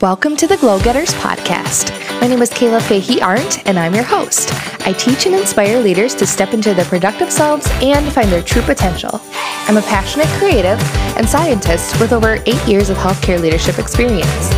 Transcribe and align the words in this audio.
Welcome 0.00 0.34
to 0.38 0.46
the 0.46 0.56
Glow 0.56 0.80
Getters 0.80 1.12
podcast. 1.12 1.90
My 2.22 2.26
name 2.26 2.40
is 2.40 2.48
Kayla 2.48 2.80
Fahey 2.80 3.20
Arndt, 3.20 3.68
and 3.68 3.78
I'm 3.78 3.94
your 3.94 4.02
host. 4.02 4.48
I 4.86 4.94
teach 4.94 5.26
and 5.26 5.34
inspire 5.34 5.78
leaders 5.78 6.14
to 6.14 6.26
step 6.26 6.54
into 6.54 6.72
their 6.72 6.86
productive 6.86 7.30
selves 7.30 7.68
and 7.82 8.10
find 8.10 8.32
their 8.32 8.40
true 8.40 8.62
potential. 8.62 9.20
I'm 9.68 9.76
a 9.76 9.82
passionate 9.82 10.28
creative 10.38 10.80
and 11.18 11.28
scientist 11.28 12.00
with 12.00 12.14
over 12.14 12.42
eight 12.46 12.66
years 12.66 12.88
of 12.88 12.96
healthcare 12.96 13.38
leadership 13.38 13.78
experience. 13.78 14.50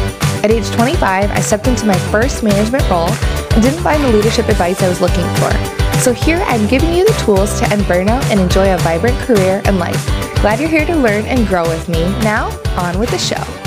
At 0.45 0.53
age 0.53 0.71
25, 0.71 1.33
I 1.33 1.41
stepped 1.41 1.67
into 1.67 1.87
my 1.87 1.99
first 2.13 2.45
management 2.45 2.89
role 2.89 3.11
and 3.11 3.63
didn't 3.65 3.83
find 3.83 4.05
the 4.05 4.13
leadership 4.13 4.49
advice 4.49 4.81
I 4.81 4.89
was 4.89 5.01
looking 5.01 5.27
for. 5.41 5.51
So 5.99 6.13
here 6.13 6.41
I'm 6.47 6.69
giving 6.69 6.95
you 6.95 7.05
the 7.05 7.21
tools 7.25 7.59
to 7.59 7.69
end 7.73 7.83
burnout 7.83 8.23
and 8.31 8.39
enjoy 8.39 8.73
a 8.73 8.79
vibrant 8.79 9.19
career 9.19 9.61
and 9.65 9.81
life. 9.81 10.07
Glad 10.37 10.61
you're 10.61 10.69
here 10.69 10.87
to 10.87 10.95
learn 10.95 11.25
and 11.25 11.49
grow 11.49 11.69
with 11.69 11.89
me. 11.89 12.03
Now, 12.21 12.57
on 12.77 12.97
with 13.01 13.11
the 13.11 13.19
show. 13.19 13.62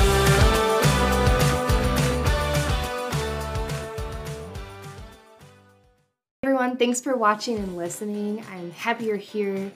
Thanks 6.78 7.00
for 7.00 7.16
watching 7.16 7.58
and 7.58 7.78
listening. 7.78 8.44
I'm 8.52 8.72
happy 8.72 9.06
you're 9.06 9.16
here. 9.16 9.72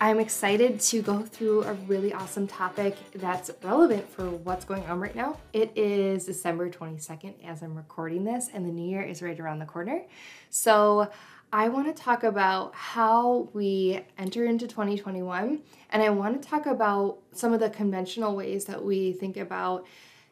I'm 0.00 0.20
excited 0.20 0.80
to 0.80 1.00
go 1.00 1.22
through 1.22 1.62
a 1.62 1.72
really 1.72 2.12
awesome 2.12 2.46
topic 2.46 2.96
that's 3.14 3.50
relevant 3.62 4.06
for 4.10 4.28
what's 4.28 4.66
going 4.66 4.84
on 4.84 5.00
right 5.00 5.14
now. 5.14 5.38
It 5.54 5.72
is 5.76 6.26
December 6.26 6.68
22nd 6.68 7.34
as 7.46 7.62
I'm 7.62 7.74
recording 7.74 8.24
this, 8.24 8.50
and 8.52 8.66
the 8.66 8.70
new 8.70 8.86
year 8.86 9.02
is 9.02 9.22
right 9.22 9.38
around 9.38 9.60
the 9.60 9.66
corner. 9.66 10.02
So, 10.50 11.10
I 11.54 11.68
want 11.68 11.94
to 11.94 12.02
talk 12.02 12.22
about 12.22 12.74
how 12.74 13.48
we 13.52 14.00
enter 14.18 14.44
into 14.44 14.66
2021, 14.66 15.60
and 15.90 16.02
I 16.02 16.10
want 16.10 16.42
to 16.42 16.48
talk 16.48 16.66
about 16.66 17.18
some 17.32 17.52
of 17.52 17.60
the 17.60 17.70
conventional 17.70 18.36
ways 18.36 18.66
that 18.66 18.84
we 18.84 19.12
think 19.12 19.36
about 19.36 19.86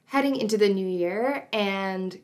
heading 0.06 0.36
into 0.36 0.58
the 0.58 0.68
new 0.68 0.86
year 0.86 1.46
and 1.52 2.18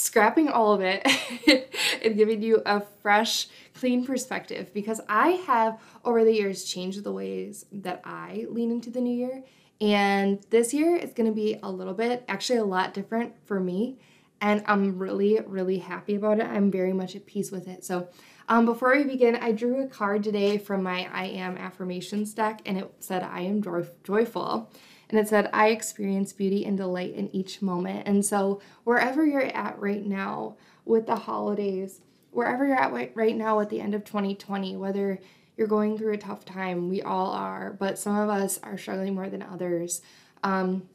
scrapping 0.00 0.48
all 0.48 0.72
of 0.72 0.80
it 0.80 1.06
and 2.04 2.16
giving 2.16 2.42
you 2.42 2.62
a 2.66 2.80
fresh, 3.02 3.48
clean 3.74 4.04
perspective 4.04 4.72
because 4.74 5.00
I 5.08 5.30
have 5.46 5.80
over 6.04 6.24
the 6.24 6.32
years 6.32 6.64
changed 6.64 7.04
the 7.04 7.12
ways 7.12 7.66
that 7.72 8.00
I 8.04 8.46
lean 8.48 8.70
into 8.70 8.90
the 8.90 9.00
new 9.00 9.14
year. 9.14 9.42
And 9.80 10.44
this 10.50 10.74
year 10.74 10.96
is 10.96 11.12
going 11.12 11.28
to 11.28 11.34
be 11.34 11.58
a 11.62 11.70
little 11.70 11.94
bit, 11.94 12.24
actually, 12.28 12.58
a 12.58 12.64
lot 12.64 12.92
different 12.92 13.32
for 13.46 13.58
me. 13.58 13.98
And 14.42 14.62
I'm 14.66 14.98
really, 14.98 15.40
really 15.46 15.78
happy 15.78 16.14
about 16.14 16.40
it. 16.40 16.46
I'm 16.46 16.70
very 16.70 16.92
much 16.92 17.16
at 17.16 17.26
peace 17.26 17.50
with 17.50 17.68
it. 17.68 17.84
So, 17.84 18.08
um, 18.48 18.66
before 18.66 18.96
we 18.96 19.04
begin, 19.04 19.36
I 19.36 19.52
drew 19.52 19.84
a 19.84 19.86
card 19.86 20.24
today 20.24 20.58
from 20.58 20.82
my 20.82 21.08
I 21.12 21.26
Am 21.26 21.56
affirmations 21.56 22.34
deck, 22.34 22.60
and 22.66 22.76
it 22.78 22.92
said, 22.98 23.22
I 23.22 23.42
am 23.42 23.62
joy- 23.62 23.86
joyful 24.02 24.68
and 25.10 25.18
it 25.18 25.28
said, 25.28 25.50
I 25.52 25.68
experience 25.68 26.32
beauty 26.32 26.64
and 26.64 26.76
delight 26.76 27.14
in 27.14 27.34
each 27.34 27.60
moment. 27.60 28.06
And 28.06 28.24
so, 28.24 28.60
wherever 28.84 29.26
you're 29.26 29.42
at 29.42 29.78
right 29.80 30.04
now 30.04 30.56
with 30.84 31.06
the 31.06 31.16
holidays, 31.16 32.00
wherever 32.30 32.64
you're 32.64 32.76
at 32.76 33.16
right 33.16 33.36
now 33.36 33.60
at 33.60 33.70
the 33.70 33.80
end 33.80 33.94
of 33.94 34.04
2020, 34.04 34.76
whether 34.76 35.18
you're 35.56 35.66
going 35.66 35.98
through 35.98 36.12
a 36.12 36.18
tough 36.18 36.44
time, 36.44 36.88
we 36.88 37.02
all 37.02 37.32
are, 37.32 37.72
but 37.72 37.98
some 37.98 38.16
of 38.16 38.28
us 38.28 38.58
are 38.62 38.78
struggling 38.78 39.14
more 39.14 39.28
than 39.28 39.42
others. 39.42 40.00
Um, 40.42 40.88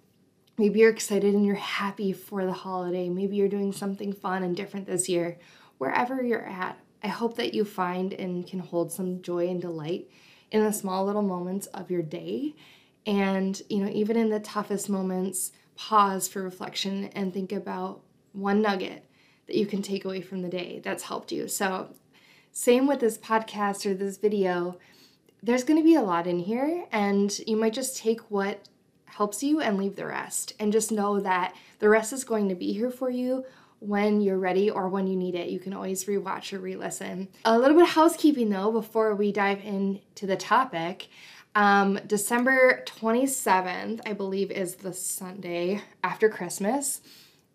maybe 0.57 0.79
you're 0.79 0.89
excited 0.89 1.35
and 1.35 1.45
you're 1.45 1.55
happy 1.55 2.13
for 2.13 2.45
the 2.45 2.53
holiday. 2.53 3.09
Maybe 3.09 3.35
you're 3.35 3.49
doing 3.49 3.73
something 3.73 4.13
fun 4.13 4.43
and 4.43 4.55
different 4.55 4.87
this 4.87 5.09
year. 5.09 5.37
Wherever 5.77 6.23
you're 6.23 6.47
at, 6.47 6.79
I 7.03 7.09
hope 7.09 7.35
that 7.35 7.53
you 7.53 7.65
find 7.65 8.13
and 8.13 8.47
can 8.47 8.59
hold 8.59 8.91
some 8.91 9.21
joy 9.21 9.49
and 9.49 9.61
delight 9.61 10.09
in 10.51 10.63
the 10.63 10.71
small 10.71 11.05
little 11.05 11.21
moments 11.21 11.67
of 11.67 11.91
your 11.91 12.01
day 12.01 12.55
and, 13.05 13.61
you 13.69 13.83
know, 13.83 13.91
even 13.91 14.17
in 14.17 14.29
the 14.29 14.39
toughest 14.39 14.89
moments, 14.89 15.51
pause 15.75 16.27
for 16.27 16.41
reflection 16.41 17.05
and 17.13 17.33
think 17.33 17.51
about 17.51 18.01
one 18.33 18.61
nugget 18.61 19.05
that 19.47 19.57
you 19.57 19.65
can 19.65 19.81
take 19.81 20.05
away 20.05 20.21
from 20.21 20.41
the 20.41 20.49
day 20.49 20.81
that's 20.83 21.03
helped 21.03 21.31
you. 21.31 21.47
So, 21.47 21.89
same 22.51 22.87
with 22.87 23.01
this 23.01 23.17
podcast 23.17 23.85
or 23.85 23.93
this 23.93 24.17
video, 24.17 24.79
there's 25.43 25.63
going 25.63 25.79
to 25.79 25.83
be 25.83 25.95
a 25.95 26.01
lot 26.01 26.25
in 26.25 26.39
here, 26.39 26.85
and 26.91 27.37
you 27.45 27.57
might 27.57 27.73
just 27.73 27.97
take 27.97 28.21
what 28.31 28.67
helps 29.05 29.43
you 29.43 29.61
and 29.61 29.77
leave 29.77 29.95
the 29.95 30.05
rest. 30.05 30.53
And 30.59 30.71
just 30.71 30.91
know 30.91 31.19
that 31.19 31.53
the 31.79 31.89
rest 31.89 32.13
is 32.13 32.23
going 32.23 32.49
to 32.49 32.55
be 32.55 32.73
here 32.73 32.89
for 32.89 33.09
you 33.09 33.45
when 33.79 34.21
you're 34.21 34.39
ready 34.39 34.69
or 34.69 34.89
when 34.89 35.07
you 35.07 35.15
need 35.15 35.35
it. 35.35 35.49
You 35.49 35.59
can 35.59 35.73
always 35.73 36.05
rewatch 36.05 36.53
or 36.53 36.59
re 36.59 36.75
listen. 36.75 37.27
A 37.45 37.57
little 37.57 37.75
bit 37.75 37.83
of 37.83 37.89
housekeeping 37.89 38.49
though 38.49 38.71
before 38.71 39.15
we 39.15 39.31
dive 39.31 39.63
into 39.63 40.25
the 40.25 40.35
topic. 40.35 41.07
Um, 41.55 41.99
December 42.05 42.83
27th, 42.85 44.01
I 44.05 44.11
believe, 44.11 44.51
is 44.51 44.75
the 44.75 44.91
Sunday 44.91 45.81
after 46.03 46.27
Christmas. 46.27 46.99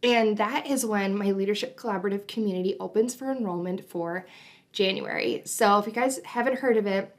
And 0.02 0.38
that 0.38 0.66
is 0.66 0.86
when 0.86 1.16
my 1.16 1.32
Leadership 1.32 1.76
Collaborative 1.76 2.26
community 2.26 2.76
opens 2.80 3.14
for 3.14 3.30
enrollment 3.30 3.88
for 3.88 4.26
January. 4.72 5.42
So 5.44 5.78
if 5.78 5.86
you 5.86 5.92
guys 5.92 6.18
haven't 6.24 6.60
heard 6.60 6.78
of 6.78 6.86
it, 6.86 7.14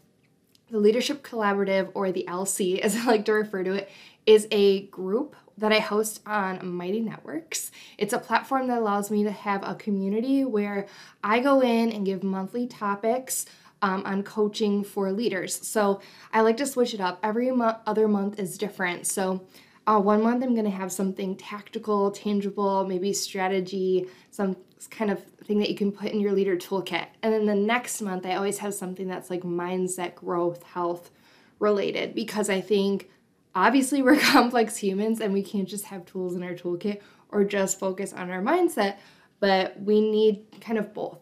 the 0.71 0.79
Leadership 0.79 1.21
Collaborative, 1.21 1.91
or 1.93 2.11
the 2.11 2.25
LC 2.27 2.79
as 2.81 2.95
I 2.95 3.03
like 3.05 3.25
to 3.25 3.33
refer 3.33 3.63
to 3.63 3.73
it, 3.73 3.89
is 4.25 4.47
a 4.49 4.87
group 4.87 5.35
that 5.57 5.71
I 5.71 5.79
host 5.79 6.21
on 6.25 6.73
Mighty 6.75 7.01
Networks. 7.01 7.71
It's 7.99 8.13
a 8.13 8.19
platform 8.19 8.67
that 8.67 8.79
allows 8.79 9.11
me 9.11 9.23
to 9.25 9.31
have 9.31 9.61
a 9.63 9.75
community 9.75 10.43
where 10.45 10.87
I 11.23 11.39
go 11.39 11.61
in 11.61 11.91
and 11.91 12.05
give 12.05 12.23
monthly 12.23 12.65
topics 12.65 13.45
um, 13.81 14.03
on 14.05 14.23
coaching 14.23 14.83
for 14.83 15.11
leaders. 15.11 15.65
So 15.67 16.01
I 16.33 16.41
like 16.41 16.57
to 16.57 16.67
switch 16.67 16.93
it 16.93 17.01
up. 17.01 17.19
Every 17.23 17.51
mo- 17.51 17.77
other 17.85 18.07
month 18.07 18.39
is 18.39 18.57
different. 18.57 19.07
So 19.07 19.45
uh, 19.87 19.99
one 19.99 20.21
month 20.21 20.43
I'm 20.43 20.53
going 20.53 20.65
to 20.65 20.71
have 20.71 20.91
something 20.91 21.35
tactical, 21.35 22.11
tangible, 22.11 22.85
maybe 22.85 23.13
strategy, 23.13 24.07
some 24.29 24.55
kind 24.89 25.11
of 25.11 25.23
thing 25.45 25.59
that 25.59 25.69
you 25.69 25.75
can 25.75 25.91
put 25.91 26.11
in 26.11 26.19
your 26.19 26.31
leader 26.31 26.55
toolkit. 26.55 27.07
And 27.23 27.33
then 27.33 27.45
the 27.45 27.55
next 27.55 28.01
month 28.01 28.25
I 28.25 28.35
always 28.35 28.59
have 28.59 28.73
something 28.73 29.07
that's 29.07 29.29
like 29.29 29.41
mindset, 29.41 30.15
growth, 30.15 30.63
health 30.63 31.11
related 31.59 32.15
because 32.15 32.49
I 32.49 32.61
think 32.61 33.09
obviously 33.55 34.01
we're 34.01 34.19
complex 34.19 34.77
humans 34.77 35.19
and 35.19 35.33
we 35.33 35.43
can't 35.43 35.67
just 35.67 35.85
have 35.85 36.05
tools 36.05 36.35
in 36.35 36.43
our 36.43 36.53
toolkit 36.53 37.01
or 37.29 37.43
just 37.43 37.79
focus 37.79 38.13
on 38.13 38.29
our 38.29 38.41
mindset, 38.41 38.97
but 39.39 39.79
we 39.81 40.01
need 40.01 40.45
kind 40.59 40.77
of 40.77 40.93
both. 40.93 41.19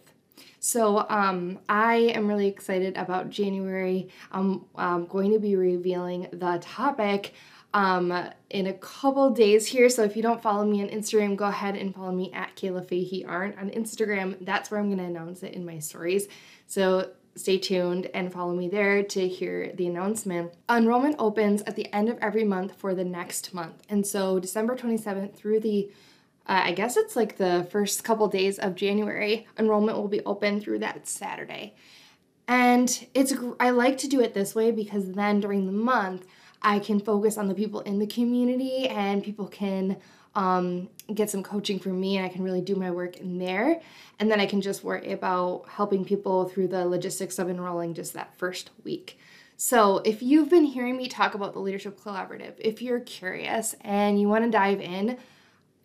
So 0.60 1.08
um, 1.10 1.60
I 1.70 1.96
am 1.96 2.28
really 2.28 2.48
excited 2.48 2.98
about 2.98 3.30
January. 3.30 4.10
I'm, 4.32 4.66
I'm 4.76 5.06
going 5.06 5.32
to 5.32 5.40
be 5.40 5.56
revealing 5.56 6.28
the 6.32 6.60
topic 6.62 7.34
um, 7.74 8.30
in 8.50 8.68
a 8.68 8.74
couple 8.74 9.30
days 9.30 9.68
here. 9.68 9.90
So 9.90 10.04
if 10.04 10.16
you 10.16 10.24
don't 10.24 10.42
follow 10.42 10.66
me 10.66 10.82
on 10.82 10.90
Instagram, 10.90 11.36
go 11.36 11.46
ahead 11.46 11.76
and 11.76 11.94
follow 11.94 12.12
me 12.12 12.32
at 12.34 12.56
Kayla 12.56 12.88
Fahey 12.88 13.24
Arndt 13.26 13.58
on 13.58 13.70
Instagram. 13.70 14.38
That's 14.42 14.72
where 14.72 14.80
I'm 14.80 14.88
going 14.88 15.00
to 15.00 15.06
announce 15.06 15.44
it 15.44 15.54
in 15.54 15.66
my 15.66 15.80
stories. 15.80 16.28
So 16.68 17.12
stay 17.36 17.58
tuned 17.58 18.08
and 18.14 18.34
follow 18.34 18.54
me 18.54 18.68
there 18.68 19.04
to 19.04 19.28
hear 19.28 19.72
the 19.76 19.88
announcement. 19.88 20.54
Enrollment 20.70 21.16
opens 21.20 21.62
at 21.64 21.76
the 21.76 21.92
end 21.94 22.10
of 22.10 22.18
every 22.22 22.44
month 22.44 22.74
for 22.76 22.94
the 22.94 23.06
next 23.06 23.54
month. 23.54 23.84
And 23.88 24.06
so 24.06 24.40
December 24.40 24.76
27th 24.76 25.36
through 25.36 25.62
the 25.62 25.92
uh, 26.48 26.62
I 26.66 26.72
guess 26.72 26.98
it's 26.98 27.16
like 27.16 27.38
the 27.38 27.68
first 27.72 28.04
couple 28.04 28.28
days 28.28 28.58
of 28.60 28.76
January. 28.76 29.48
Enrollment 29.58 29.98
will 29.98 30.08
be 30.08 30.24
open 30.26 30.60
through 30.62 30.80
that 30.80 31.08
Saturday. 31.08 31.76
And 32.48 33.08
it's 33.14 33.34
I 33.60 33.70
like 33.70 34.00
to 34.00 34.08
do 34.08 34.22
it 34.22 34.34
this 34.34 34.56
way 34.56 34.72
because 34.72 35.12
then 35.12 35.40
during 35.40 35.68
the 35.68 35.72
month 35.72 36.26
I 36.62 36.80
can 36.80 37.00
focus 37.00 37.38
on 37.38 37.48
the 37.48 37.54
people 37.54 37.82
in 37.82 38.00
the 38.00 38.08
community 38.08 38.88
and 38.88 39.24
people 39.24 39.48
can 39.48 39.98
um, 40.36 40.90
get 41.14 41.30
some 41.30 41.44
coaching 41.44 41.80
from 41.80 42.00
me 42.00 42.18
and 42.18 42.26
I 42.26 42.30
can 42.30 42.44
really 42.44 42.62
do 42.62 42.76
my 42.76 42.92
work 42.92 43.18
in 43.18 43.38
there. 43.38 43.82
And 44.20 44.32
then 44.32 44.40
I 44.40 44.46
can 44.46 44.62
just 44.62 44.84
worry 44.84 45.12
about 45.12 45.66
helping 45.70 46.04
people 46.04 46.50
through 46.50 46.68
the 46.68 46.86
logistics 46.86 47.40
of 47.40 47.50
enrolling 47.50 47.94
just 47.94 48.14
that 48.14 48.38
first 48.38 48.72
week. 48.84 49.18
So, 49.62 49.98
if 50.06 50.24
you've 50.24 50.50
been 50.50 50.64
hearing 50.64 50.96
me 50.96 51.10
talk 51.10 51.36
about 51.36 51.52
the 51.52 51.60
Leadership 51.60 52.00
Collaborative, 52.00 52.54
if 52.60 52.82
you're 52.82 53.02
curious 53.02 53.76
and 53.82 54.20
you 54.20 54.30
want 54.30 54.46
to 54.46 54.50
dive 54.50 54.80
in, 54.80 55.18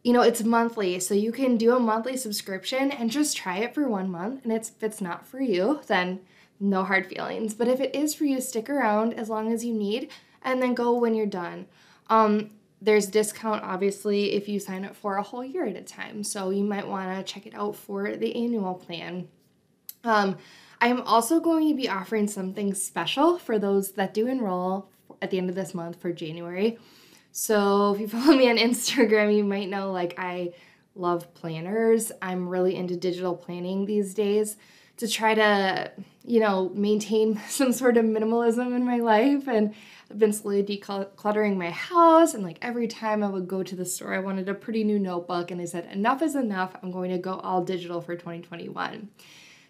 you 0.04 0.12
know, 0.12 0.20
it's 0.20 0.42
monthly, 0.42 1.00
so 1.00 1.14
you 1.14 1.32
can 1.32 1.56
do 1.56 1.74
a 1.74 1.80
monthly 1.80 2.16
subscription 2.16 2.90
and 2.92 3.10
just 3.10 3.36
try 3.36 3.58
it 3.58 3.74
for 3.74 3.88
one 3.88 4.10
month. 4.10 4.44
And 4.44 4.52
it's, 4.52 4.68
if 4.68 4.82
it's 4.82 5.00
not 5.00 5.26
for 5.26 5.40
you, 5.40 5.80
then 5.86 6.20
no 6.60 6.84
hard 6.84 7.06
feelings. 7.06 7.54
But 7.54 7.68
if 7.68 7.80
it 7.80 7.94
is 7.94 8.14
for 8.14 8.24
you, 8.24 8.40
stick 8.42 8.68
around 8.68 9.14
as 9.14 9.30
long 9.30 9.50
as 9.50 9.64
you 9.64 9.72
need 9.72 10.10
and 10.42 10.62
then 10.62 10.74
go 10.74 10.92
when 10.92 11.14
you're 11.14 11.26
done. 11.26 11.66
Um, 12.10 12.50
there's 12.82 13.06
discount 13.06 13.64
obviously 13.64 14.34
if 14.34 14.46
you 14.46 14.60
sign 14.60 14.84
up 14.84 14.94
for 14.94 15.16
a 15.16 15.22
whole 15.22 15.42
year 15.42 15.64
at 15.64 15.74
a 15.74 15.82
time, 15.82 16.22
so 16.22 16.50
you 16.50 16.64
might 16.64 16.86
want 16.86 17.16
to 17.16 17.32
check 17.32 17.46
it 17.46 17.54
out 17.54 17.74
for 17.74 18.14
the 18.14 18.36
annual 18.36 18.74
plan. 18.74 19.26
Um, 20.04 20.36
I'm 20.82 21.00
also 21.00 21.40
going 21.40 21.70
to 21.70 21.74
be 21.74 21.88
offering 21.88 22.28
something 22.28 22.74
special 22.74 23.38
for 23.38 23.58
those 23.58 23.92
that 23.92 24.12
do 24.12 24.26
enroll 24.26 24.90
at 25.22 25.30
the 25.30 25.38
end 25.38 25.48
of 25.48 25.56
this 25.56 25.72
month 25.72 25.98
for 25.98 26.12
January. 26.12 26.78
So 27.36 27.92
if 27.92 28.00
you 28.00 28.08
follow 28.16 28.36
me 28.36 28.48
on 28.48 28.56
Instagram, 28.56 29.36
you 29.36 29.44
might 29.44 29.68
know 29.68 29.90
like 29.90 30.14
I 30.16 30.52
love 30.94 31.34
planners. 31.34 32.12
I'm 32.22 32.48
really 32.48 32.76
into 32.76 32.96
digital 32.96 33.34
planning 33.34 33.84
these 33.84 34.14
days 34.14 34.56
to 34.98 35.08
try 35.08 35.34
to, 35.34 35.90
you 36.24 36.38
know, 36.38 36.70
maintain 36.74 37.40
some 37.48 37.72
sort 37.72 37.96
of 37.96 38.04
minimalism 38.04 38.74
in 38.74 38.84
my 38.84 38.98
life 38.98 39.48
and 39.48 39.74
I've 40.10 40.18
been 40.20 40.32
slowly 40.32 40.62
decluttering 40.62 41.56
my 41.56 41.70
house, 41.70 42.34
and 42.34 42.44
like 42.44 42.58
every 42.62 42.86
time 42.86 43.24
I 43.24 43.28
would 43.28 43.48
go 43.48 43.62
to 43.62 43.74
the 43.74 43.86
store, 43.86 44.14
I 44.14 44.20
wanted 44.20 44.48
a 44.48 44.54
pretty 44.54 44.84
new 44.84 44.98
notebook, 44.98 45.50
and 45.50 45.60
I 45.60 45.64
said, 45.64 45.90
enough 45.90 46.20
is 46.20 46.36
enough. 46.36 46.76
I'm 46.82 46.92
going 46.92 47.10
to 47.10 47.18
go 47.18 47.36
all 47.38 47.64
digital 47.64 48.02
for 48.02 48.14
2021. 48.14 49.08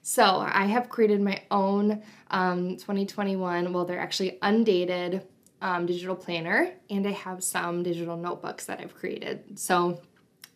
So 0.03 0.25
I 0.47 0.67
have 0.67 0.91
created 0.91 1.23
my 1.23 1.41
own 1.53 2.03
um, 2.31 2.77
2021, 2.77 3.73
well, 3.73 3.85
they're 3.85 3.99
actually 3.99 4.39
undated 4.43 5.23
um, 5.65 5.87
digital 5.87 6.15
planner, 6.15 6.75
and 6.91 7.09
I 7.09 7.13
have 7.13 7.43
some 7.43 7.83
digital 7.83 8.19
notebooks 8.19 8.67
that 8.67 8.81
I've 8.81 8.95
created. 8.95 9.59
So 9.59 9.99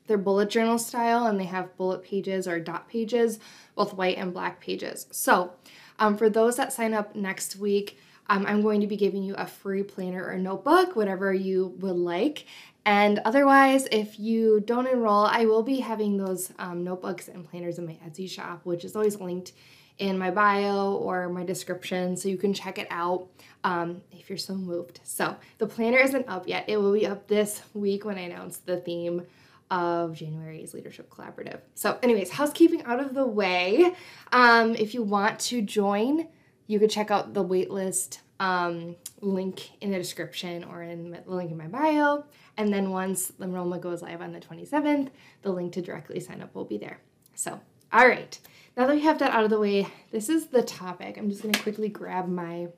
they're 0.07 0.19
bullet 0.19 0.51
journal 0.51 0.79
style 0.79 1.27
and 1.27 1.41
they 1.41 1.47
have 1.47 1.77
bullet 1.79 2.05
pages 2.05 2.47
or 2.47 2.61
dot 2.61 2.91
pages, 2.91 3.41
both 3.75 3.95
white 3.95 4.19
and 4.19 4.35
black 4.35 4.61
pages. 4.61 5.07
So, 5.11 5.55
um, 5.99 6.17
for 6.19 6.29
those 6.29 6.57
that 6.57 6.75
sign 6.75 6.93
up 6.93 7.17
next 7.17 7.57
week, 7.57 7.99
um, 8.29 8.45
I'm 8.47 8.61
going 8.61 8.83
to 8.83 8.87
be 8.87 8.99
giving 8.99 9.23
you 9.23 9.35
a 9.37 9.47
free 9.47 9.83
planner 9.83 10.25
or 10.27 10.37
notebook, 10.37 10.95
whatever 10.95 11.33
you 11.33 11.75
would 11.79 11.97
like. 11.97 12.45
And 12.85 13.19
otherwise, 13.25 13.89
if 13.91 14.21
you 14.21 14.61
don't 14.61 14.87
enroll, 14.87 15.25
I 15.25 15.47
will 15.47 15.63
be 15.63 15.81
having 15.81 16.19
those 16.19 16.53
um, 16.59 16.85
notebooks 16.85 17.29
and 17.29 17.49
planners 17.49 17.79
in 17.79 17.87
my 17.87 17.99
Etsy 18.07 18.29
shop, 18.29 18.61
which 18.65 18.85
is 18.85 18.95
always 18.95 19.19
linked 19.19 19.53
in 19.99 20.19
my 20.19 20.31
bio 20.31 20.95
or 20.95 21.29
my 21.29 21.45
description, 21.45 22.17
so 22.17 22.29
you 22.29 22.37
can 22.37 22.55
check 22.55 22.79
it 22.79 22.87
out 22.91 23.29
um, 23.65 24.01
if 24.13 24.29
you're 24.29 24.39
so 24.39 24.55
moved. 24.55 25.01
So 25.05 25.37
the 25.59 25.67
planner 25.67 25.99
isn't 25.99 26.29
up 26.29 26.47
yet. 26.47 26.65
It 26.69 26.77
will 26.77 26.93
be 26.93 27.07
up 27.07 27.27
this 27.27 27.63
week 27.75 28.05
when 28.05 28.17
I 28.17 28.23
announce 28.23 28.59
the 28.59 28.79
theme 28.79 29.27
of 29.71 30.15
January's 30.15 30.73
Leadership 30.73 31.11
Collaborative. 31.11 31.61
So, 31.75 31.99
anyways, 32.03 32.31
housekeeping 32.31 32.85
out 32.85 33.01
of 33.01 33.15
the 33.15 33.27
way. 33.27 33.93
Um, 34.33 34.75
if 34.75 34.95
you 34.95 35.03
want 35.03 35.39
to 35.41 35.61
join, 35.61 36.29
you 36.67 36.79
could 36.79 36.91
check 36.91 37.11
out 37.11 37.35
the 37.35 37.45
waitlist 37.45 38.19
um, 38.41 38.97
link 39.21 39.71
in 39.81 39.91
the 39.91 39.99
description 39.99 40.65
or 40.65 40.83
in 40.83 41.11
the 41.11 41.23
link 41.27 41.51
in 41.51 41.57
my 41.57 41.67
bio. 41.67 42.25
And 42.57 42.73
then 42.73 42.91
once 42.91 43.29
the 43.29 43.45
enrollment 43.45 43.83
goes 43.83 44.03
live 44.03 44.21
on 44.21 44.33
the 44.33 44.41
27th, 44.41 45.11
the 45.43 45.51
link 45.51 45.73
to 45.75 45.83
directly 45.83 46.21
sign 46.21 46.41
up 46.41 46.55
will 46.55 46.65
be 46.65 46.79
there. 46.79 47.01
So, 47.35 47.61
all 47.93 48.07
right, 48.07 48.39
now 48.77 48.87
that 48.87 48.95
we 48.95 49.03
have 49.03 49.19
that 49.19 49.33
out 49.33 49.45
of 49.45 49.51
the 49.51 49.59
way, 49.59 49.89
this 50.11 50.29
is 50.29 50.47
the 50.47 50.63
topic. 50.63 51.17
I'm 51.17 51.31
just 51.31 51.43
gonna 51.43 51.59
quickly 51.59 51.89
grab 51.89 52.29
my 52.29 52.69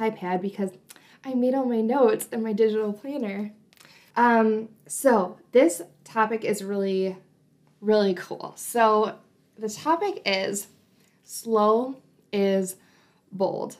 iPad 0.00 0.40
because 0.40 0.70
I 1.24 1.34
made 1.34 1.54
all 1.54 1.64
my 1.64 1.80
notes 1.80 2.26
in 2.32 2.42
my 2.42 2.52
digital 2.52 2.92
planner. 2.92 3.52
Um, 4.16 4.68
so 4.86 5.38
this 5.52 5.82
topic 6.04 6.44
is 6.44 6.64
really, 6.64 7.16
really 7.80 8.14
cool. 8.14 8.54
So 8.56 9.18
the 9.56 9.68
topic 9.68 10.22
is 10.26 10.68
slow 11.24 11.96
is 12.32 12.76
bold. 13.30 13.76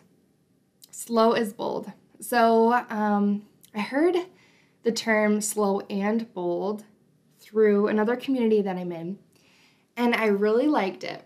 Slow 0.91 1.33
is 1.33 1.53
bold. 1.53 1.93
So 2.21 2.85
um, 2.89 3.43
I 3.75 3.81
heard 3.81 4.17
the 4.83 4.93
term 4.93 5.41
slow 5.41 5.81
and 5.91 6.33
bold 6.35 6.85
through 7.41 7.89
another 7.89 8.17
community 8.17 8.63
that 8.63 8.77
I'm 8.77 8.93
in, 8.93 9.19
and 9.97 10.15
I 10.15 10.27
really 10.27 10.67
liked 10.67 11.05
it. 11.05 11.25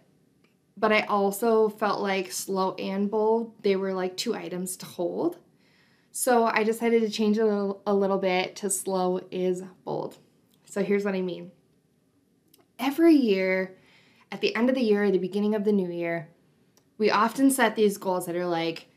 But 0.76 0.92
I 0.92 1.02
also 1.02 1.68
felt 1.68 2.02
like 2.02 2.30
slow 2.30 2.74
and 2.74 3.10
bold, 3.10 3.54
they 3.62 3.76
were 3.76 3.94
like 3.94 4.16
two 4.16 4.34
items 4.34 4.76
to 4.78 4.86
hold. 4.86 5.38
So 6.12 6.44
I 6.44 6.64
decided 6.64 7.02
to 7.02 7.10
change 7.10 7.38
it 7.38 7.42
a 7.42 7.94
little, 7.94 8.18
bit 8.18 8.56
to 8.56 8.70
slow 8.70 9.20
is 9.30 9.62
bold. 9.84 10.18
So 10.64 10.82
here's 10.82 11.04
what 11.04 11.14
I 11.14 11.22
mean. 11.22 11.50
Every 12.78 13.14
year, 13.14 13.76
at 14.30 14.40
the 14.40 14.54
end 14.54 14.68
of 14.68 14.74
the 14.74 14.82
year, 14.82 15.04
or 15.04 15.10
the 15.10 15.18
beginning 15.18 15.54
of 15.54 15.64
the 15.64 15.72
new 15.72 15.90
year, 15.90 16.28
we 16.98 17.10
often 17.10 17.50
set 17.50 17.76
these 17.76 17.98
goals 17.98 18.26
that 18.26 18.36
are 18.36 18.46
like, 18.46 18.88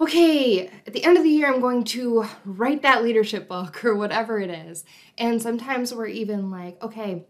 okay, 0.00 0.70
at 0.86 0.92
the 0.92 1.04
end 1.04 1.18
of 1.18 1.22
the 1.22 1.30
year, 1.30 1.52
I'm 1.52 1.60
going 1.60 1.84
to 1.84 2.26
write 2.44 2.82
that 2.82 3.02
leadership 3.02 3.46
book 3.46 3.84
or 3.84 3.94
whatever 3.94 4.40
it 4.40 4.50
is. 4.50 4.84
And 5.18 5.40
sometimes 5.40 5.94
we're 5.94 6.06
even 6.06 6.50
like, 6.50 6.82
okay, 6.82 7.24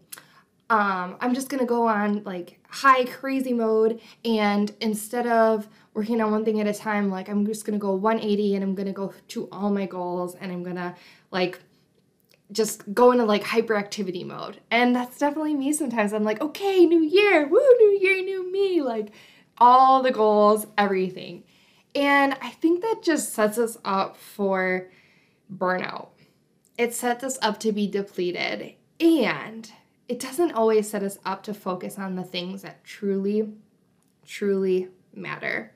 um, 0.71 1.17
I'm 1.19 1.33
just 1.33 1.49
gonna 1.49 1.65
go 1.65 1.85
on 1.85 2.23
like 2.23 2.57
high 2.69 3.03
crazy 3.03 3.51
mode, 3.51 3.99
and 4.23 4.73
instead 4.79 5.27
of 5.27 5.67
working 5.93 6.21
on 6.21 6.31
one 6.31 6.45
thing 6.45 6.61
at 6.61 6.67
a 6.67 6.73
time, 6.73 7.11
like 7.11 7.27
I'm 7.27 7.45
just 7.45 7.65
gonna 7.65 7.77
go 7.77 7.93
180 7.93 8.55
and 8.55 8.63
I'm 8.63 8.73
gonna 8.73 8.93
go 8.93 9.13
to 9.27 9.49
all 9.51 9.69
my 9.69 9.85
goals 9.85 10.35
and 10.35 10.49
I'm 10.49 10.63
gonna 10.63 10.95
like 11.29 11.59
just 12.53 12.93
go 12.93 13.11
into 13.11 13.25
like 13.25 13.43
hyperactivity 13.43 14.25
mode. 14.25 14.61
And 14.71 14.95
that's 14.95 15.17
definitely 15.17 15.55
me 15.55 15.73
sometimes. 15.73 16.13
I'm 16.13 16.23
like, 16.23 16.39
okay, 16.39 16.85
new 16.85 17.01
year, 17.01 17.45
woo, 17.47 17.75
new 17.79 17.99
year, 18.01 18.23
new 18.23 18.49
me, 18.49 18.81
like 18.81 19.11
all 19.57 20.01
the 20.01 20.11
goals, 20.11 20.67
everything. 20.77 21.43
And 21.95 22.37
I 22.41 22.49
think 22.49 22.81
that 22.81 23.01
just 23.03 23.33
sets 23.33 23.57
us 23.57 23.77
up 23.83 24.15
for 24.15 24.89
burnout. 25.53 26.11
It 26.77 26.93
sets 26.93 27.25
us 27.25 27.37
up 27.41 27.59
to 27.59 27.73
be 27.73 27.87
depleted. 27.87 28.75
And 29.01 29.69
it 30.11 30.19
doesn't 30.19 30.51
always 30.51 30.89
set 30.89 31.03
us 31.03 31.17
up 31.23 31.41
to 31.43 31.53
focus 31.53 31.97
on 31.97 32.15
the 32.15 32.23
things 32.23 32.63
that 32.63 32.83
truly, 32.83 33.49
truly 34.25 34.89
matter. 35.15 35.71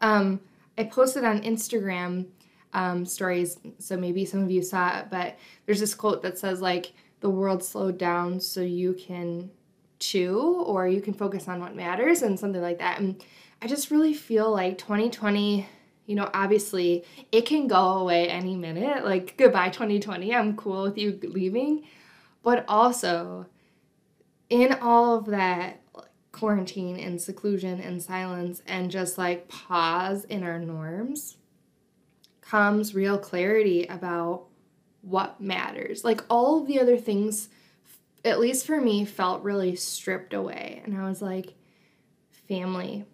Um, 0.00 0.38
I 0.78 0.84
posted 0.84 1.24
on 1.24 1.40
Instagram 1.40 2.26
um, 2.72 3.04
stories, 3.04 3.58
so 3.80 3.96
maybe 3.96 4.24
some 4.24 4.44
of 4.44 4.50
you 4.52 4.62
saw 4.62 5.00
it, 5.00 5.06
but 5.10 5.36
there's 5.66 5.80
this 5.80 5.96
quote 5.96 6.22
that 6.22 6.38
says, 6.38 6.60
like, 6.60 6.92
the 7.18 7.30
world 7.30 7.64
slowed 7.64 7.98
down 7.98 8.38
so 8.38 8.60
you 8.60 8.92
can 8.94 9.50
chew 9.98 10.62
or 10.64 10.86
you 10.86 11.00
can 11.00 11.12
focus 11.12 11.48
on 11.48 11.58
what 11.58 11.74
matters 11.74 12.22
and 12.22 12.38
something 12.38 12.62
like 12.62 12.78
that. 12.78 13.00
And 13.00 13.20
I 13.60 13.66
just 13.66 13.90
really 13.90 14.14
feel 14.14 14.52
like 14.52 14.78
2020 14.78 15.68
you 16.06 16.16
know, 16.16 16.28
obviously 16.34 17.04
it 17.30 17.42
can 17.42 17.68
go 17.68 17.98
away 17.98 18.28
any 18.28 18.56
minute. 18.56 19.04
Like, 19.04 19.36
goodbye 19.36 19.68
2020, 19.68 20.34
I'm 20.34 20.56
cool 20.56 20.82
with 20.82 20.98
you 20.98 21.20
leaving. 21.22 21.84
But 22.42 22.64
also, 22.66 23.46
in 24.50 24.72
all 24.74 25.16
of 25.16 25.26
that 25.26 25.80
quarantine 26.32 26.98
and 26.98 27.20
seclusion 27.20 27.80
and 27.80 28.02
silence 28.02 28.62
and 28.66 28.90
just 28.90 29.16
like 29.16 29.48
pause 29.48 30.24
in 30.24 30.42
our 30.42 30.58
norms 30.58 31.36
comes 32.40 32.94
real 32.94 33.16
clarity 33.16 33.86
about 33.86 34.46
what 35.02 35.40
matters. 35.40 36.04
Like 36.04 36.22
all 36.28 36.60
of 36.60 36.66
the 36.66 36.80
other 36.80 36.96
things, 36.96 37.48
at 38.24 38.40
least 38.40 38.66
for 38.66 38.80
me, 38.80 39.04
felt 39.04 39.42
really 39.42 39.76
stripped 39.76 40.34
away. 40.34 40.82
And 40.84 40.96
I 40.96 41.08
was 41.08 41.22
like, 41.22 41.54
family 42.48 43.04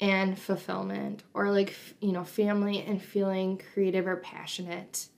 and 0.00 0.38
fulfillment, 0.38 1.24
or 1.34 1.50
like, 1.50 1.74
you 2.00 2.12
know, 2.12 2.22
family 2.22 2.80
and 2.82 3.02
feeling 3.02 3.60
creative 3.72 4.06
or 4.06 4.16
passionate, 4.16 5.08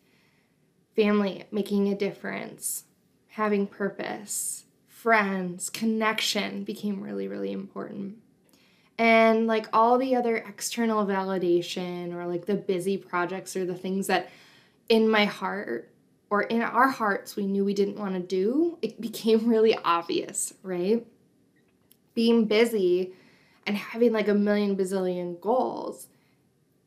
family 0.96 1.44
making 1.50 1.88
a 1.88 1.94
difference, 1.94 2.84
having 3.28 3.66
purpose 3.66 4.64
friends, 5.02 5.70
connection 5.70 6.62
became 6.62 7.00
really, 7.00 7.26
really 7.26 7.52
important. 7.52 8.16
And 8.98 9.46
like 9.46 9.66
all 9.72 9.96
the 9.96 10.14
other 10.14 10.36
external 10.36 11.06
validation 11.06 12.14
or 12.14 12.26
like 12.26 12.44
the 12.44 12.54
busy 12.54 12.98
projects 12.98 13.56
or 13.56 13.64
the 13.64 13.74
things 13.74 14.08
that 14.08 14.28
in 14.90 15.08
my 15.08 15.24
heart 15.24 15.90
or 16.28 16.42
in 16.42 16.60
our 16.60 16.88
hearts 16.88 17.34
we 17.34 17.46
knew 17.46 17.64
we 17.64 17.72
didn't 17.72 17.98
want 17.98 18.12
to 18.12 18.20
do, 18.20 18.78
it 18.82 19.00
became 19.00 19.48
really 19.48 19.74
obvious, 19.74 20.52
right? 20.62 21.06
Being 22.14 22.44
busy 22.44 23.14
and 23.66 23.78
having 23.78 24.12
like 24.12 24.28
a 24.28 24.34
million 24.34 24.76
bazillion 24.76 25.40
goals 25.40 26.08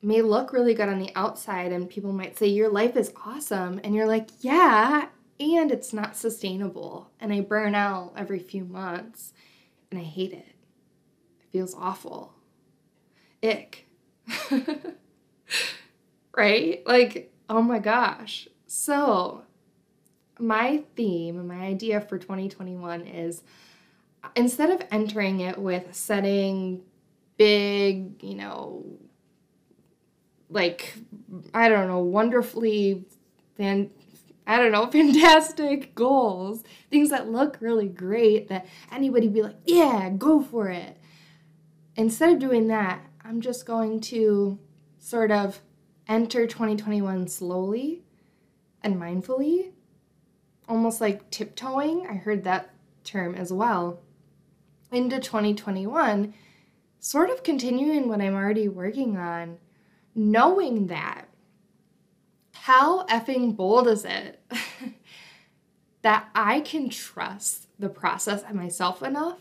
may 0.03 0.21
look 0.21 0.53
really 0.53 0.75
good 0.75 0.89
on 0.89 0.99
the 0.99 1.11
outside 1.15 1.71
and 1.71 1.89
people 1.89 2.11
might 2.11 2.37
say 2.37 2.45
your 2.45 2.69
life 2.69 2.95
is 2.95 3.11
awesome 3.25 3.79
and 3.83 3.95
you're 3.95 4.07
like 4.07 4.27
yeah 4.41 5.07
and 5.39 5.71
it's 5.71 5.93
not 5.93 6.15
sustainable 6.15 7.09
and 7.19 7.33
I 7.33 7.41
burn 7.41 7.75
out 7.75 8.13
every 8.15 8.39
few 8.39 8.63
months 8.65 9.33
and 9.91 9.99
I 9.99 10.03
hate 10.03 10.33
it. 10.33 10.55
It 11.39 11.49
feels 11.51 11.75
awful. 11.75 12.33
Ick. 13.43 13.87
right? 16.37 16.81
Like, 16.85 17.31
oh 17.49 17.61
my 17.61 17.79
gosh. 17.79 18.47
So, 18.67 19.43
my 20.39 20.83
theme, 20.95 21.47
my 21.47 21.59
idea 21.59 22.01
for 22.01 22.17
2021 22.17 23.01
is 23.01 23.43
instead 24.35 24.69
of 24.69 24.87
entering 24.91 25.41
it 25.41 25.57
with 25.57 25.93
setting 25.93 26.81
big, 27.37 28.23
you 28.23 28.35
know, 28.35 28.83
like, 30.49 30.95
I 31.53 31.69
don't 31.69 31.87
know, 31.87 31.99
wonderfully 31.99 33.05
fan- 33.57 33.91
I 34.45 34.57
don't 34.57 34.71
know, 34.71 34.87
fantastic 34.91 35.95
goals, 35.95 36.63
things 36.89 37.09
that 37.09 37.29
look 37.29 37.57
really 37.59 37.87
great 37.87 38.49
that 38.49 38.65
anybody 38.91 39.27
be 39.27 39.41
like, 39.41 39.57
yeah, 39.65 40.09
go 40.17 40.41
for 40.41 40.69
it. 40.69 40.97
Instead 41.95 42.33
of 42.33 42.39
doing 42.39 42.67
that, 42.67 43.05
I'm 43.23 43.41
just 43.41 43.65
going 43.65 44.01
to 44.01 44.59
sort 44.99 45.31
of 45.31 45.59
enter 46.07 46.45
2021 46.47 47.27
slowly 47.27 48.03
and 48.81 48.95
mindfully, 48.95 49.71
almost 50.67 50.99
like 50.99 51.29
tiptoeing. 51.29 52.07
I 52.07 52.15
heard 52.15 52.43
that 52.43 52.73
term 53.03 53.35
as 53.35 53.53
well. 53.53 53.99
Into 54.91 55.19
2021, 55.19 56.33
sort 56.99 57.29
of 57.29 57.43
continuing 57.43 58.07
what 58.07 58.21
I'm 58.21 58.35
already 58.35 58.67
working 58.67 59.17
on, 59.17 59.57
knowing 60.13 60.87
that 60.87 61.27
how 62.63 63.05
effing 63.07 63.53
bold 63.53 63.89
is 63.89 64.05
it 64.05 64.41
that 66.01 66.29
I 66.33 66.61
can 66.61 66.89
trust 66.89 67.67
the 67.77 67.89
process 67.89 68.41
and 68.41 68.55
myself 68.55 69.03
enough 69.03 69.37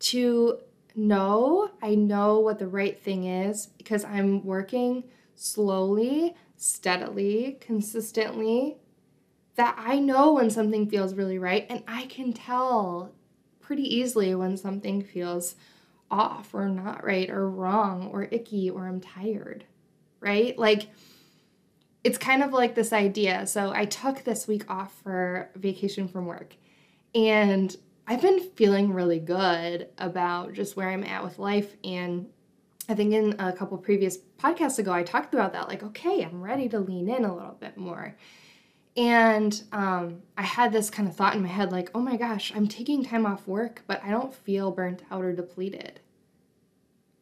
to 0.00 0.58
know 0.94 1.70
I 1.80 1.94
know 1.94 2.40
what 2.40 2.58
the 2.58 2.68
right 2.68 2.98
thing 3.00 3.24
is 3.24 3.68
because 3.78 4.04
I'm 4.04 4.44
working 4.44 5.04
slowly, 5.34 6.34
steadily, 6.58 7.56
consistently. 7.58 8.76
That 9.54 9.74
I 9.78 9.98
know 9.98 10.34
when 10.34 10.50
something 10.50 10.90
feels 10.90 11.14
really 11.14 11.38
right, 11.38 11.64
and 11.70 11.82
I 11.88 12.04
can 12.04 12.34
tell 12.34 13.12
pretty 13.60 13.82
easily 13.96 14.34
when 14.34 14.58
something 14.58 15.02
feels 15.02 15.54
off 16.10 16.52
or 16.52 16.68
not 16.68 17.02
right 17.02 17.30
or 17.30 17.48
wrong 17.48 18.10
or 18.12 18.28
icky 18.30 18.68
or 18.68 18.86
I'm 18.86 19.00
tired, 19.00 19.64
right? 20.20 20.58
Like, 20.58 20.90
it's 22.08 22.16
kind 22.16 22.42
of 22.42 22.54
like 22.54 22.74
this 22.74 22.94
idea. 22.94 23.46
So 23.46 23.70
I 23.70 23.84
took 23.84 24.24
this 24.24 24.48
week 24.48 24.64
off 24.70 24.94
for 25.02 25.50
vacation 25.54 26.08
from 26.08 26.24
work 26.24 26.56
and 27.14 27.76
I've 28.06 28.22
been 28.22 28.40
feeling 28.40 28.94
really 28.94 29.18
good 29.18 29.88
about 29.98 30.54
just 30.54 30.74
where 30.74 30.88
I'm 30.88 31.04
at 31.04 31.22
with 31.22 31.38
life. 31.38 31.76
And 31.84 32.30
I 32.88 32.94
think 32.94 33.12
in 33.12 33.38
a 33.38 33.52
couple 33.52 33.76
previous 33.76 34.16
podcasts 34.38 34.78
ago, 34.78 34.90
I 34.90 35.02
talked 35.02 35.34
about 35.34 35.52
that 35.52 35.68
like, 35.68 35.82
okay, 35.82 36.24
I'm 36.24 36.40
ready 36.40 36.66
to 36.70 36.80
lean 36.80 37.10
in 37.10 37.26
a 37.26 37.34
little 37.34 37.58
bit 37.60 37.76
more. 37.76 38.16
And 38.96 39.62
um, 39.72 40.22
I 40.38 40.42
had 40.44 40.72
this 40.72 40.88
kind 40.88 41.06
of 41.06 41.14
thought 41.14 41.34
in 41.34 41.42
my 41.42 41.48
head 41.48 41.72
like, 41.72 41.90
oh 41.94 42.00
my 42.00 42.16
gosh, 42.16 42.54
I'm 42.56 42.68
taking 42.68 43.04
time 43.04 43.26
off 43.26 43.46
work, 43.46 43.82
but 43.86 44.02
I 44.02 44.08
don't 44.08 44.34
feel 44.34 44.70
burnt 44.70 45.02
out 45.10 45.22
or 45.22 45.34
depleted. 45.34 46.00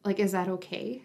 Like, 0.04 0.20
is 0.20 0.30
that 0.30 0.46
okay? 0.46 1.02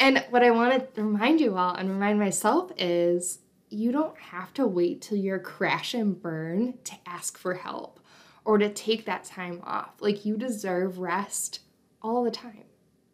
And 0.00 0.24
what 0.30 0.42
I 0.42 0.50
want 0.50 0.94
to 0.94 1.02
remind 1.02 1.42
you 1.42 1.58
all 1.58 1.74
and 1.74 1.90
remind 1.90 2.18
myself 2.18 2.72
is 2.78 3.40
you 3.68 3.92
don't 3.92 4.18
have 4.18 4.54
to 4.54 4.66
wait 4.66 5.02
till 5.02 5.18
you're 5.18 5.38
crash 5.38 5.92
and 5.92 6.20
burn 6.20 6.78
to 6.84 6.94
ask 7.04 7.36
for 7.36 7.52
help 7.52 8.00
or 8.46 8.56
to 8.56 8.70
take 8.70 9.04
that 9.04 9.24
time 9.24 9.60
off. 9.62 9.92
Like 10.00 10.24
you 10.24 10.38
deserve 10.38 10.98
rest 10.98 11.60
all 12.00 12.24
the 12.24 12.30
time, 12.30 12.64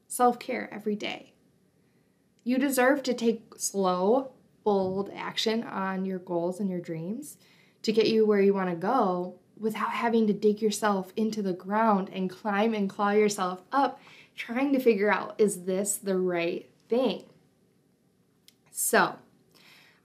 self 0.07 0.38
care 0.38 0.73
every 0.73 0.95
day. 0.95 1.33
You 2.45 2.57
deserve 2.57 3.02
to 3.02 3.14
take 3.14 3.55
slow, 3.57 4.31
bold 4.62 5.11
action 5.12 5.64
on 5.64 6.05
your 6.05 6.21
goals 6.21 6.61
and 6.61 6.71
your 6.71 6.81
dreams 6.81 7.37
to 7.83 7.93
get 7.93 8.07
you 8.07 8.25
where 8.25 8.40
you 8.40 8.55
want 8.55 8.71
to 8.71 8.76
go 8.76 9.40
without 9.59 9.90
having 9.90 10.28
to 10.28 10.33
dig 10.33 10.62
yourself 10.62 11.12
into 11.16 11.43
the 11.43 11.52
ground 11.52 12.11
and 12.12 12.31
climb 12.31 12.75
and 12.75 12.88
claw 12.88 13.11
yourself 13.11 13.64
up 13.73 14.00
trying 14.37 14.73
to 14.73 14.78
figure 14.78 15.11
out 15.11 15.35
is 15.38 15.64
this 15.64 15.97
the 15.97 16.16
right 16.16 16.71
thing. 16.88 17.25
So, 18.71 19.16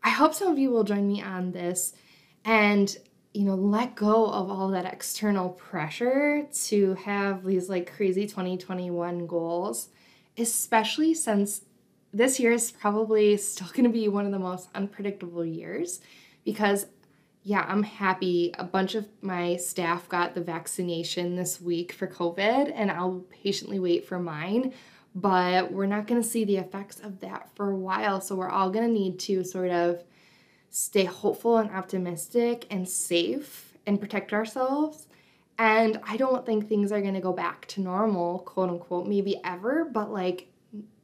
I 0.04 0.10
hope 0.10 0.34
some 0.34 0.48
of 0.48 0.58
you 0.58 0.72
will 0.72 0.84
join 0.84 1.08
me 1.08 1.22
on 1.22 1.52
this 1.52 1.94
and 2.44 2.96
you 3.34 3.44
know 3.44 3.56
let 3.56 3.96
go 3.96 4.26
of 4.28 4.50
all 4.50 4.70
that 4.70 4.86
external 4.86 5.50
pressure 5.50 6.46
to 6.66 6.96
have 6.96 7.46
these 7.46 7.70
like 7.70 7.94
crazy 7.94 8.28
2021 8.28 9.28
goals 9.28 9.90
especially 10.38 11.14
since 11.14 11.62
this 12.14 12.40
year 12.40 12.52
is 12.52 12.72
probably 12.72 13.38
still 13.38 13.68
going 13.74 13.84
to 13.84 13.90
be 13.90 14.08
one 14.08 14.26
of 14.26 14.32
the 14.32 14.40
most 14.40 14.70
unpredictable 14.76 15.46
years 15.46 16.02
because 16.44 16.88
yeah 17.44 17.66
i'm 17.68 17.84
happy 17.84 18.54
a 18.58 18.64
bunch 18.64 18.96
of 18.96 19.08
my 19.22 19.56
staff 19.56 20.10
got 20.10 20.36
the 20.36 20.42
vaccination 20.42 21.36
this 21.36 21.62
week 21.62 21.94
for 21.94 22.08
covid 22.08 22.72
and 22.76 22.92
i'll 22.92 23.24
patiently 23.30 23.80
wait 23.80 24.06
for 24.06 24.20
mine 24.20 24.74
but 25.14 25.72
we're 25.72 25.86
not 25.86 26.08
going 26.08 26.22
to 26.22 26.28
see 26.28 26.46
the 26.46 26.58
effects 26.58 27.00
of 27.00 27.20
that 27.20 27.50
for 27.56 27.70
a 27.70 27.76
while. 27.76 28.22
So 28.22 28.36
we're 28.36 28.50
all 28.50 28.70
going 28.70 28.88
to 28.88 28.94
need 28.94 29.20
to 29.22 29.44
sort 29.44 29.72
of 29.72 30.04
stay 30.70 31.04
hopeful 31.04 31.58
and 31.58 31.70
optimistic 31.70 32.66
and 32.70 32.88
safe 32.88 33.74
and 33.86 34.00
protect 34.00 34.32
ourselves. 34.32 35.08
And 35.58 36.00
I 36.04 36.18
don't 36.18 36.46
think 36.46 36.68
things 36.68 36.92
are 36.92 37.02
going 37.02 37.14
to 37.14 37.20
go 37.20 37.34
back 37.34 37.68
to 37.68 37.82
normal, 37.82 38.40
quote 38.40 38.70
unquote, 38.70 39.06
maybe 39.06 39.40
ever, 39.44 39.86
but 39.86 40.12
like, 40.12 40.48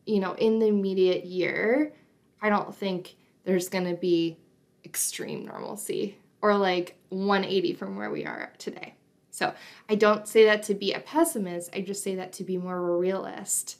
you 0.05 0.19
know, 0.19 0.33
in 0.33 0.59
the 0.59 0.67
immediate 0.67 1.25
year, 1.25 1.93
I 2.41 2.49
don't 2.49 2.73
think 2.73 3.17
there's 3.43 3.67
going 3.67 3.85
to 3.85 3.95
be 3.95 4.37
extreme 4.85 5.45
normalcy 5.45 6.17
or 6.41 6.55
like 6.55 6.97
180 7.09 7.73
from 7.73 7.97
where 7.97 8.09
we 8.09 8.25
are 8.25 8.53
today. 8.57 8.95
So 9.31 9.53
I 9.89 9.95
don't 9.95 10.27
say 10.27 10.45
that 10.45 10.63
to 10.63 10.73
be 10.73 10.93
a 10.93 10.99
pessimist, 10.99 11.69
I 11.75 11.81
just 11.81 12.03
say 12.03 12.15
that 12.15 12.31
to 12.33 12.43
be 12.43 12.57
more 12.57 12.77
of 12.77 12.83
a 12.83 12.97
realist 12.97 13.77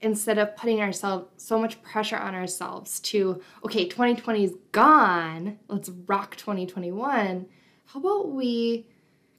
instead 0.00 0.38
of 0.38 0.56
putting 0.56 0.80
ourselves 0.80 1.26
so 1.36 1.58
much 1.58 1.82
pressure 1.82 2.16
on 2.16 2.34
ourselves 2.34 3.00
to 3.00 3.40
okay 3.64 3.86
2020 3.88 4.44
is 4.44 4.54
gone 4.72 5.58
let's 5.68 5.88
rock 6.06 6.36
2021 6.36 7.46
how 7.86 8.00
about 8.00 8.30
we 8.30 8.86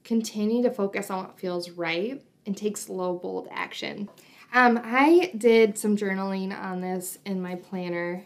continue 0.04 0.64
to 0.64 0.72
focus 0.72 1.10
on 1.10 1.24
what 1.24 1.40
feels 1.40 1.70
right 1.72 2.22
and 2.46 2.58
take 2.58 2.78
slow 2.78 3.16
bold 3.18 3.48
action? 3.52 4.10
Um, 4.54 4.80
i 4.84 5.32
did 5.38 5.78
some 5.78 5.96
journaling 5.96 6.58
on 6.58 6.82
this 6.82 7.20
in 7.26 7.42
my 7.42 7.56
planner 7.56 8.26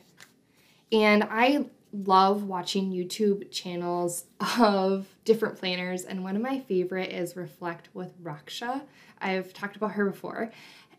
and 0.92 1.24
i 1.30 1.66
love 1.92 2.44
watching 2.44 2.92
youtube 2.92 3.52
channels 3.52 4.26
of 4.60 5.08
different 5.26 5.60
planners 5.60 6.04
and 6.04 6.24
one 6.24 6.36
of 6.36 6.42
my 6.42 6.60
favorite 6.60 7.12
is 7.12 7.36
reflect 7.36 7.90
with 7.94 8.22
raksha. 8.24 8.82
I've 9.22 9.54
talked 9.54 9.76
about 9.76 9.92
her 9.92 10.10
before 10.10 10.52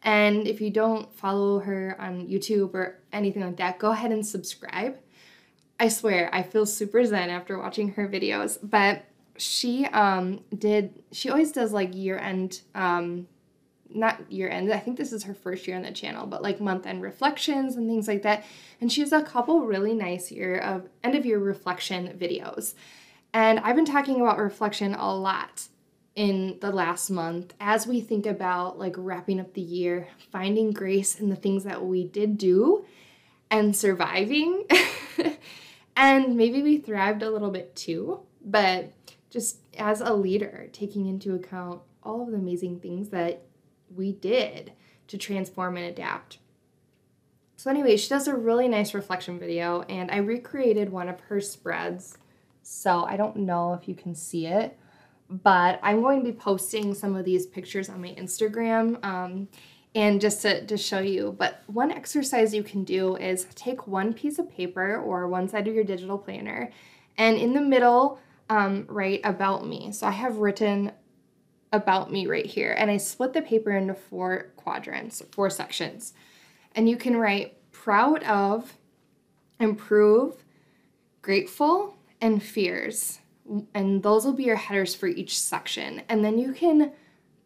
and 0.05 0.47
if 0.47 0.61
you 0.61 0.71
don't 0.71 1.13
follow 1.17 1.59
her 1.61 1.97
on 1.99 2.29
YouTube 2.29 2.75
or 2.75 2.99
anything 3.13 3.43
like 3.43 3.57
that, 3.57 3.79
go 3.79 3.91
ahead 3.91 4.13
and 4.13 4.25
subscribe. 4.25 4.99
I 5.81 5.89
swear, 5.89 6.31
I 6.33 6.43
feel 6.43 6.67
super 6.67 7.05
zen 7.05 7.31
after 7.31 7.59
watching 7.59 7.93
her 7.93 8.07
videos. 8.07 8.59
But 8.63 9.07
she 9.37 9.87
um 9.87 10.45
did 10.57 11.03
she 11.11 11.29
always 11.29 11.51
does 11.51 11.73
like 11.73 11.93
year 11.93 12.17
end 12.17 12.61
um 12.77 13.27
not 13.89 14.31
year 14.31 14.49
end. 14.49 14.73
I 14.73 14.79
think 14.79 14.97
this 14.97 15.13
is 15.13 15.25
her 15.25 15.35
first 15.35 15.67
year 15.67 15.77
on 15.77 15.83
the 15.83 15.93
channel, 15.93 16.27
but 16.27 16.43
like 16.43 16.61
month 16.61 16.87
end 16.87 17.03
reflections 17.03 17.77
and 17.77 17.89
things 17.89 18.09
like 18.09 18.23
that. 18.23 18.45
And 18.81 18.93
she 18.93 19.01
has 19.01 19.13
a 19.13 19.23
couple 19.23 19.63
really 19.63 19.95
nice 19.95 20.31
year 20.31 20.59
of 20.59 20.89
end 21.03 21.15
of 21.15 21.25
year 21.25 21.39
reflection 21.39 22.17
videos. 22.19 22.75
And 23.33 23.59
I've 23.61 23.77
been 23.77 23.85
talking 23.85 24.21
about 24.21 24.39
reflection 24.39 24.95
a 24.95 25.15
lot 25.15 25.69
in 26.15 26.59
the 26.61 26.71
last 26.71 27.11
month 27.11 27.55
as 27.59 27.87
we 27.87 28.01
think 28.01 28.25
about 28.25 28.79
like 28.79 28.95
wrapping 28.97 29.41
up 29.41 29.53
the 29.55 29.61
year, 29.61 30.09
finding 30.31 30.73
grace 30.73 31.19
in 31.19 31.29
the 31.29 31.37
things 31.37 31.65
that 31.65 31.85
we 31.85 32.05
did 32.05 32.39
do 32.39 32.85
and 33.51 33.75
surviving. 33.75 34.65
and 35.97 36.37
maybe 36.37 36.63
we 36.63 36.79
thrived 36.79 37.23
a 37.23 37.31
little 37.31 37.51
bit 37.51 37.75
too, 37.75 38.21
but 38.45 38.93
just 39.31 39.59
as 39.77 40.01
a 40.01 40.15
leader, 40.15 40.69
taking 40.73 41.07
into 41.07 41.35
account 41.35 41.81
all 42.03 42.23
of 42.23 42.31
the 42.31 42.37
amazing 42.37 42.79
things 42.79 43.09
that 43.09 43.43
we 43.95 44.13
did 44.13 44.73
to 45.09 45.19
transform 45.19 45.77
and 45.77 45.87
adapt. 45.87 46.39
So, 47.57 47.71
anyway, 47.71 47.97
she 47.97 48.09
does 48.09 48.29
a 48.29 48.35
really 48.35 48.69
nice 48.69 48.95
reflection 48.95 49.39
video, 49.39 49.83
and 49.83 50.11
I 50.11 50.19
recreated 50.19 50.91
one 50.91 51.09
of 51.09 51.21
her 51.21 51.41
spreads. 51.41 52.19
So, 52.63 53.05
I 53.05 53.17
don't 53.17 53.37
know 53.39 53.73
if 53.75 53.89
you 53.89 53.95
can 53.95 54.15
see 54.15 54.47
it, 54.47 54.79
but 55.31 55.81
I'm 55.83 56.03
going 56.03 56.25
to 56.25 56.33
be 56.33 56.37
posting 56.37 56.95
some 56.95 57.17
of 57.17 57.25
these 57.25 57.47
pictures 57.47 57.89
on 57.89 58.01
my 58.01 58.15
Instagram 58.15 59.03
um, 59.05 59.49
and 59.95 60.21
just 60.21 60.43
to, 60.43 60.65
to 60.67 60.77
show 60.77 60.99
you. 60.99 61.35
But 61.39 61.63
one 61.67 61.91
exercise 61.91 62.55
you 62.55 62.63
can 62.63 62.85
do 62.85 63.17
is 63.17 63.47
take 63.55 63.87
one 63.87 64.13
piece 64.13 64.39
of 64.39 64.51
paper 64.51 64.97
or 64.97 65.29
one 65.29 65.49
side 65.49 65.67
of 65.69 65.75
your 65.75 65.85
digital 65.85 66.19
planner 66.19 66.71
and 67.17 67.37
in 67.37 67.55
the 67.55 67.61
middle 67.61 68.19
um, 68.51 68.85
write 68.89 69.21
about 69.25 69.67
me. 69.67 69.93
So 69.93 70.07
I 70.07 70.11
have 70.11 70.37
written 70.37 70.93
about 71.73 72.13
me 72.13 72.27
right 72.27 72.47
here 72.47 72.75
and 72.79 72.91
I 72.91 72.99
split 72.99 73.33
the 73.33 73.43
paper 73.43 73.71
into 73.71 73.95
four 73.95 74.53
quadrants, 74.57 75.23
four 75.33 75.51
sections. 75.51 76.13
And 76.75 76.89
you 76.89 76.97
can 76.97 77.17
write 77.17 77.57
proud 77.73 78.23
of, 78.25 78.77
improve, 79.59 80.45
grateful, 81.23 81.97
and 82.21 82.43
fears 82.43 83.21
and 83.75 84.03
those 84.03 84.25
will 84.25 84.33
be 84.33 84.45
your 84.45 84.57
headers 84.57 84.95
for 84.95 85.07
each 85.07 85.39
section. 85.39 86.03
And 86.09 86.25
then 86.25 86.39
you 86.39 86.53
can 86.53 86.93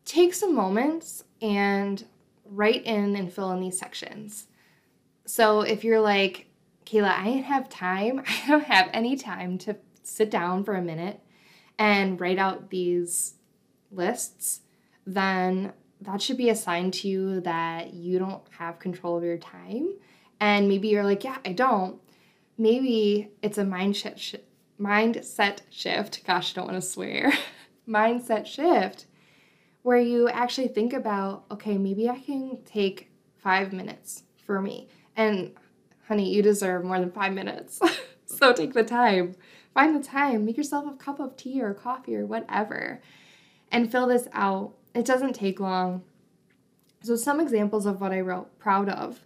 take 0.04 0.34
some 0.34 0.54
moments 0.54 1.24
and 1.42 2.04
write 2.44 2.84
in 2.84 3.16
and 3.16 3.32
fill 3.32 3.52
in 3.52 3.60
these 3.60 3.78
sections. 3.78 4.46
So 5.26 5.60
if 5.60 5.84
you're 5.84 6.00
like, 6.00 6.46
Kayla, 6.86 7.10
I 7.10 7.24
don't 7.24 7.42
have 7.42 7.68
time, 7.68 8.22
I 8.26 8.48
don't 8.48 8.64
have 8.64 8.88
any 8.92 9.16
time 9.16 9.58
to 9.58 9.76
sit 10.02 10.30
down 10.30 10.64
for 10.64 10.74
a 10.74 10.82
minute 10.82 11.20
and 11.78 12.20
write 12.20 12.38
out 12.38 12.70
these 12.70 13.34
lists, 13.90 14.60
then 15.06 15.72
that 16.00 16.22
should 16.22 16.36
be 16.36 16.48
a 16.48 16.56
sign 16.56 16.90
to 16.90 17.08
you 17.08 17.40
that 17.40 17.92
you 17.92 18.18
don't 18.18 18.42
have 18.58 18.78
control 18.78 19.16
of 19.16 19.24
your 19.24 19.38
time. 19.38 19.90
And 20.40 20.68
maybe 20.68 20.88
you're 20.88 21.04
like, 21.04 21.24
yeah, 21.24 21.38
I 21.44 21.52
don't. 21.52 22.00
Maybe 22.56 23.30
it's 23.42 23.58
a 23.58 23.64
mindset 23.64 24.18
sh- 24.18 24.36
mindset 24.80 25.60
shift. 25.70 26.24
Gosh, 26.26 26.52
I 26.52 26.60
don't 26.60 26.70
want 26.70 26.82
to 26.82 26.88
swear. 26.88 27.32
mindset 27.88 28.46
shift 28.46 29.06
where 29.82 29.98
you 29.98 30.28
actually 30.28 30.68
think 30.68 30.92
about, 30.92 31.44
okay, 31.50 31.78
maybe 31.78 32.08
I 32.08 32.18
can 32.18 32.58
take 32.64 33.10
five 33.36 33.72
minutes 33.72 34.24
for 34.44 34.60
me. 34.60 34.88
And 35.16 35.52
honey, 36.06 36.32
you 36.32 36.42
deserve 36.42 36.84
more 36.84 36.98
than 36.98 37.10
five 37.10 37.32
minutes. 37.32 37.80
so 38.26 38.52
take 38.52 38.74
the 38.74 38.84
time. 38.84 39.34
Find 39.74 39.94
the 39.94 40.06
time. 40.06 40.44
Make 40.44 40.56
yourself 40.56 40.86
a 40.86 40.96
cup 40.96 41.20
of 41.20 41.36
tea 41.36 41.62
or 41.62 41.72
coffee 41.74 42.16
or 42.16 42.26
whatever 42.26 43.00
and 43.70 43.90
fill 43.90 44.06
this 44.06 44.28
out. 44.32 44.74
It 44.94 45.04
doesn't 45.04 45.34
take 45.34 45.60
long. 45.60 46.02
So, 47.02 47.16
some 47.16 47.40
examples 47.40 47.86
of 47.86 48.00
what 48.00 48.12
I 48.12 48.20
wrote 48.20 48.58
proud 48.58 48.88
of 48.88 49.24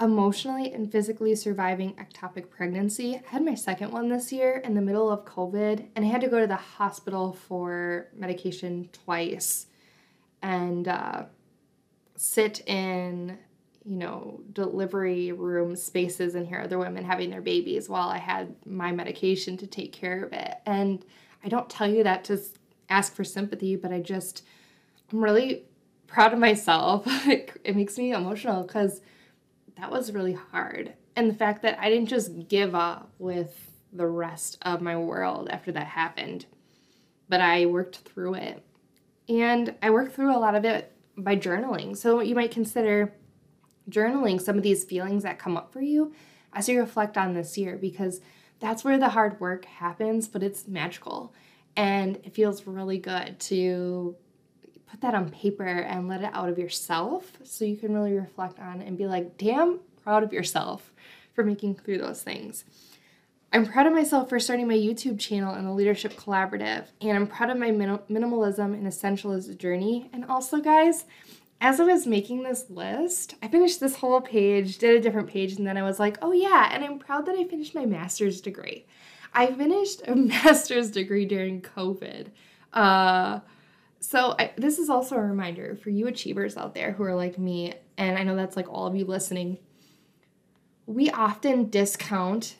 emotionally 0.00 0.72
and 0.72 0.90
physically 0.90 1.34
surviving 1.34 1.94
ectopic 1.94 2.50
pregnancy. 2.50 3.16
I 3.16 3.30
had 3.30 3.44
my 3.44 3.54
second 3.54 3.92
one 3.92 4.08
this 4.08 4.32
year 4.32 4.58
in 4.64 4.74
the 4.74 4.80
middle 4.80 5.10
of 5.10 5.24
COVID, 5.24 5.86
and 5.96 6.04
I 6.04 6.08
had 6.08 6.20
to 6.20 6.28
go 6.28 6.40
to 6.40 6.46
the 6.46 6.56
hospital 6.56 7.32
for 7.32 8.08
medication 8.14 8.88
twice 8.92 9.66
and 10.40 10.86
uh, 10.86 11.24
sit 12.14 12.60
in, 12.68 13.38
you 13.84 13.96
know, 13.96 14.40
delivery 14.52 15.32
room 15.32 15.74
spaces 15.74 16.36
and 16.36 16.46
hear 16.46 16.60
other 16.60 16.78
women 16.78 17.04
having 17.04 17.30
their 17.30 17.40
babies 17.40 17.88
while 17.88 18.08
I 18.08 18.18
had 18.18 18.54
my 18.64 18.92
medication 18.92 19.56
to 19.56 19.66
take 19.66 19.92
care 19.92 20.22
of 20.22 20.32
it. 20.32 20.58
And 20.64 21.04
I 21.42 21.48
don't 21.48 21.68
tell 21.68 21.88
you 21.88 22.04
that 22.04 22.22
to 22.24 22.38
ask 22.88 23.14
for 23.14 23.24
sympathy, 23.24 23.74
but 23.74 23.92
I 23.92 23.98
just, 23.98 24.44
I'm 25.12 25.24
really 25.24 25.64
proud 26.06 26.32
of 26.32 26.38
myself. 26.38 27.02
it 27.26 27.74
makes 27.74 27.98
me 27.98 28.12
emotional 28.12 28.62
because 28.62 29.00
that 29.78 29.90
was 29.90 30.12
really 30.12 30.34
hard. 30.34 30.94
And 31.16 31.30
the 31.30 31.34
fact 31.34 31.62
that 31.62 31.78
I 31.80 31.88
didn't 31.88 32.08
just 32.08 32.48
give 32.48 32.74
up 32.74 33.10
with 33.18 33.70
the 33.92 34.06
rest 34.06 34.58
of 34.62 34.80
my 34.80 34.96
world 34.96 35.48
after 35.50 35.72
that 35.72 35.86
happened, 35.86 36.46
but 37.28 37.40
I 37.40 37.66
worked 37.66 37.98
through 37.98 38.34
it. 38.34 38.62
And 39.28 39.74
I 39.82 39.90
worked 39.90 40.14
through 40.14 40.36
a 40.36 40.38
lot 40.38 40.54
of 40.54 40.64
it 40.64 40.92
by 41.16 41.36
journaling. 41.36 41.96
So 41.96 42.20
you 42.20 42.34
might 42.34 42.50
consider 42.50 43.12
journaling 43.90 44.40
some 44.40 44.56
of 44.56 44.62
these 44.62 44.84
feelings 44.84 45.22
that 45.22 45.38
come 45.38 45.56
up 45.56 45.72
for 45.72 45.80
you 45.80 46.12
as 46.52 46.68
you 46.68 46.78
reflect 46.78 47.16
on 47.16 47.34
this 47.34 47.56
year 47.56 47.76
because 47.76 48.20
that's 48.60 48.84
where 48.84 48.98
the 48.98 49.10
hard 49.10 49.40
work 49.40 49.64
happens, 49.64 50.28
but 50.28 50.42
it's 50.42 50.66
magical. 50.66 51.34
And 51.76 52.16
it 52.24 52.34
feels 52.34 52.66
really 52.66 52.98
good 52.98 53.38
to 53.40 54.16
put 54.90 55.00
that 55.00 55.14
on 55.14 55.30
paper 55.30 55.64
and 55.64 56.08
let 56.08 56.22
it 56.22 56.30
out 56.32 56.48
of 56.48 56.58
yourself 56.58 57.32
so 57.44 57.64
you 57.64 57.76
can 57.76 57.94
really 57.94 58.12
reflect 58.12 58.58
on 58.58 58.80
and 58.80 58.96
be 58.96 59.06
like, 59.06 59.36
damn, 59.36 59.80
proud 60.02 60.22
of 60.22 60.32
yourself 60.32 60.92
for 61.34 61.44
making 61.44 61.74
through 61.74 61.98
those 61.98 62.22
things. 62.22 62.64
I'm 63.52 63.64
proud 63.64 63.86
of 63.86 63.94
myself 63.94 64.28
for 64.28 64.38
starting 64.38 64.68
my 64.68 64.74
YouTube 64.74 65.18
channel 65.18 65.54
and 65.54 65.66
the 65.66 65.72
Leadership 65.72 66.14
Collaborative, 66.14 66.84
and 67.00 67.16
I'm 67.16 67.26
proud 67.26 67.48
of 67.48 67.56
my 67.56 67.70
min- 67.70 68.00
minimalism 68.10 68.74
and 68.74 68.86
essentialist 68.86 69.56
journey. 69.56 70.10
And 70.12 70.26
also, 70.26 70.58
guys, 70.58 71.06
as 71.60 71.80
I 71.80 71.84
was 71.84 72.06
making 72.06 72.42
this 72.42 72.66
list, 72.68 73.36
I 73.42 73.48
finished 73.48 73.80
this 73.80 73.96
whole 73.96 74.20
page, 74.20 74.78
did 74.78 74.96
a 74.96 75.00
different 75.00 75.28
page, 75.28 75.54
and 75.54 75.66
then 75.66 75.78
I 75.78 75.82
was 75.82 75.98
like, 75.98 76.18
oh 76.20 76.32
yeah, 76.32 76.68
and 76.72 76.84
I'm 76.84 76.98
proud 76.98 77.24
that 77.26 77.36
I 77.36 77.44
finished 77.44 77.74
my 77.74 77.86
master's 77.86 78.42
degree. 78.42 78.86
I 79.32 79.46
finished 79.46 80.02
a 80.06 80.14
master's 80.16 80.90
degree 80.90 81.24
during 81.24 81.62
COVID. 81.62 82.26
Uh, 82.72 83.40
so 84.00 84.34
I, 84.38 84.52
this 84.56 84.78
is 84.78 84.88
also 84.88 85.16
a 85.16 85.20
reminder 85.20 85.76
for 85.76 85.90
you 85.90 86.06
achievers 86.06 86.56
out 86.56 86.74
there 86.74 86.92
who 86.92 87.02
are 87.02 87.14
like 87.14 87.38
me, 87.38 87.74
and 87.96 88.18
I 88.18 88.22
know 88.22 88.36
that's 88.36 88.56
like 88.56 88.68
all 88.68 88.86
of 88.86 88.94
you 88.94 89.04
listening. 89.04 89.58
We 90.86 91.10
often 91.10 91.68
discount 91.68 92.56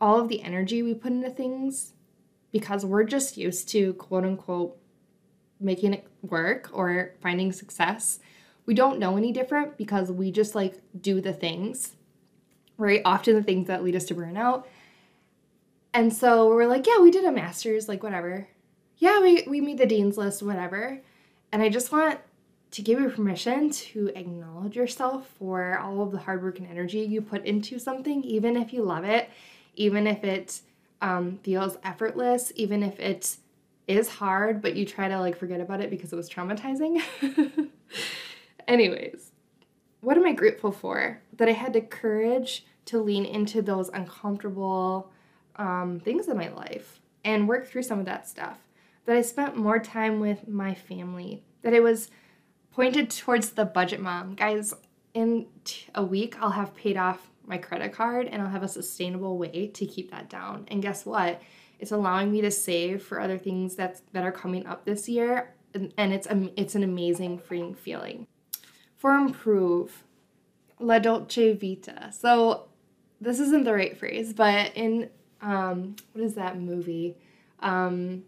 all 0.00 0.20
of 0.20 0.28
the 0.28 0.42
energy 0.42 0.82
we 0.82 0.94
put 0.94 1.12
into 1.12 1.30
things 1.30 1.92
because 2.52 2.84
we're 2.84 3.04
just 3.04 3.36
used 3.36 3.68
to 3.70 3.94
quote 3.94 4.24
unquote 4.24 4.76
making 5.58 5.94
it 5.94 6.06
work 6.22 6.70
or 6.72 7.14
finding 7.20 7.52
success. 7.52 8.18
We 8.66 8.74
don't 8.74 8.98
know 8.98 9.16
any 9.16 9.32
different 9.32 9.76
because 9.76 10.10
we 10.12 10.30
just 10.30 10.54
like 10.54 10.80
do 10.98 11.20
the 11.20 11.32
things, 11.32 11.94
right? 12.76 13.02
Often 13.04 13.34
the 13.34 13.42
things 13.42 13.66
that 13.68 13.82
lead 13.82 13.96
us 13.96 14.04
to 14.06 14.14
burnout. 14.14 14.64
And 15.92 16.12
so 16.14 16.48
we're 16.48 16.66
like, 16.66 16.86
yeah, 16.86 17.00
we 17.00 17.10
did 17.10 17.24
a 17.24 17.32
master's, 17.32 17.88
like 17.88 18.02
whatever 18.02 18.48
yeah, 19.00 19.18
we, 19.20 19.44
we 19.48 19.60
made 19.60 19.78
the 19.78 19.86
dean's 19.86 20.16
list, 20.16 20.42
whatever. 20.42 21.00
And 21.50 21.62
I 21.62 21.70
just 21.70 21.90
want 21.90 22.20
to 22.72 22.82
give 22.82 23.00
you 23.00 23.08
permission 23.08 23.70
to 23.70 24.12
acknowledge 24.14 24.76
yourself 24.76 25.26
for 25.38 25.78
all 25.78 26.02
of 26.02 26.12
the 26.12 26.18
hard 26.18 26.42
work 26.42 26.58
and 26.58 26.68
energy 26.68 27.00
you 27.00 27.22
put 27.22 27.44
into 27.44 27.78
something, 27.78 28.22
even 28.22 28.56
if 28.56 28.72
you 28.72 28.82
love 28.82 29.04
it, 29.04 29.28
even 29.74 30.06
if 30.06 30.22
it 30.22 30.60
um, 31.00 31.38
feels 31.42 31.78
effortless, 31.82 32.52
even 32.56 32.82
if 32.82 33.00
it 33.00 33.36
is 33.88 34.08
hard, 34.08 34.60
but 34.60 34.76
you 34.76 34.84
try 34.84 35.08
to 35.08 35.18
like 35.18 35.36
forget 35.36 35.60
about 35.60 35.80
it 35.80 35.90
because 35.90 36.12
it 36.12 36.16
was 36.16 36.28
traumatizing. 36.28 37.02
Anyways, 38.68 39.32
what 40.02 40.18
am 40.18 40.26
I 40.26 40.32
grateful 40.32 40.70
for? 40.70 41.20
That 41.38 41.48
I 41.48 41.52
had 41.52 41.72
the 41.72 41.80
courage 41.80 42.66
to 42.84 43.00
lean 43.00 43.24
into 43.24 43.62
those 43.62 43.88
uncomfortable 43.88 45.10
um, 45.56 46.00
things 46.04 46.28
in 46.28 46.36
my 46.36 46.48
life 46.50 47.00
and 47.24 47.48
work 47.48 47.66
through 47.66 47.82
some 47.82 47.98
of 47.98 48.04
that 48.04 48.28
stuff 48.28 48.58
that 49.06 49.16
I 49.16 49.22
spent 49.22 49.56
more 49.56 49.78
time 49.78 50.20
with 50.20 50.48
my 50.48 50.74
family, 50.74 51.42
that 51.62 51.72
it 51.72 51.82
was 51.82 52.10
pointed 52.72 53.10
towards 53.10 53.50
the 53.50 53.64
budget 53.64 54.00
mom. 54.00 54.34
Guys, 54.34 54.74
in 55.14 55.46
a 55.94 56.04
week, 56.04 56.36
I'll 56.40 56.50
have 56.50 56.74
paid 56.74 56.96
off 56.96 57.30
my 57.44 57.58
credit 57.58 57.92
card 57.92 58.28
and 58.28 58.40
I'll 58.40 58.48
have 58.48 58.62
a 58.62 58.68
sustainable 58.68 59.36
way 59.36 59.66
to 59.66 59.86
keep 59.86 60.10
that 60.12 60.30
down. 60.30 60.66
And 60.68 60.82
guess 60.82 61.04
what? 61.04 61.42
It's 61.78 61.92
allowing 61.92 62.30
me 62.30 62.40
to 62.42 62.50
save 62.50 63.02
for 63.02 63.20
other 63.20 63.38
things 63.38 63.74
that's, 63.74 64.02
that 64.12 64.22
are 64.22 64.32
coming 64.32 64.66
up 64.66 64.84
this 64.84 65.08
year. 65.08 65.54
And, 65.74 65.92
and 65.96 66.12
it's, 66.12 66.28
it's 66.56 66.74
an 66.74 66.84
amazing 66.84 67.38
freeing 67.38 67.74
feeling. 67.74 68.26
For 68.96 69.14
improve, 69.14 70.04
La 70.78 70.98
Dolce 70.98 71.54
Vita. 71.54 72.12
So 72.12 72.68
this 73.20 73.40
isn't 73.40 73.64
the 73.64 73.72
right 73.72 73.96
phrase, 73.96 74.32
but 74.32 74.72
in, 74.76 75.10
um, 75.40 75.96
what 76.12 76.24
is 76.24 76.34
that 76.34 76.58
movie? 76.58 77.16
Um, 77.60 78.24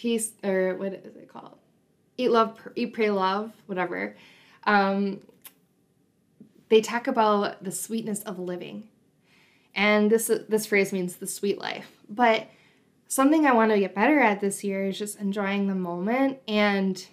peace 0.00 0.32
or 0.42 0.76
what 0.76 0.94
is 0.94 1.14
it 1.14 1.28
called? 1.28 1.58
Eat, 2.16 2.30
love, 2.30 2.58
eat, 2.74 2.94
pray, 2.94 3.10
love, 3.10 3.52
whatever. 3.66 4.16
Um, 4.64 5.20
they 6.70 6.80
talk 6.80 7.06
about 7.06 7.62
the 7.62 7.72
sweetness 7.72 8.22
of 8.22 8.38
living, 8.38 8.88
and 9.74 10.10
this 10.10 10.30
this 10.48 10.66
phrase 10.66 10.92
means 10.92 11.16
the 11.16 11.26
sweet 11.26 11.58
life. 11.58 11.90
But 12.08 12.48
something 13.08 13.44
I 13.44 13.52
want 13.52 13.72
to 13.72 13.78
get 13.78 13.94
better 13.94 14.20
at 14.20 14.40
this 14.40 14.64
year 14.64 14.86
is 14.86 14.98
just 14.98 15.18
enjoying 15.18 15.66
the 15.66 15.74
moment 15.74 16.38
and 16.48 17.04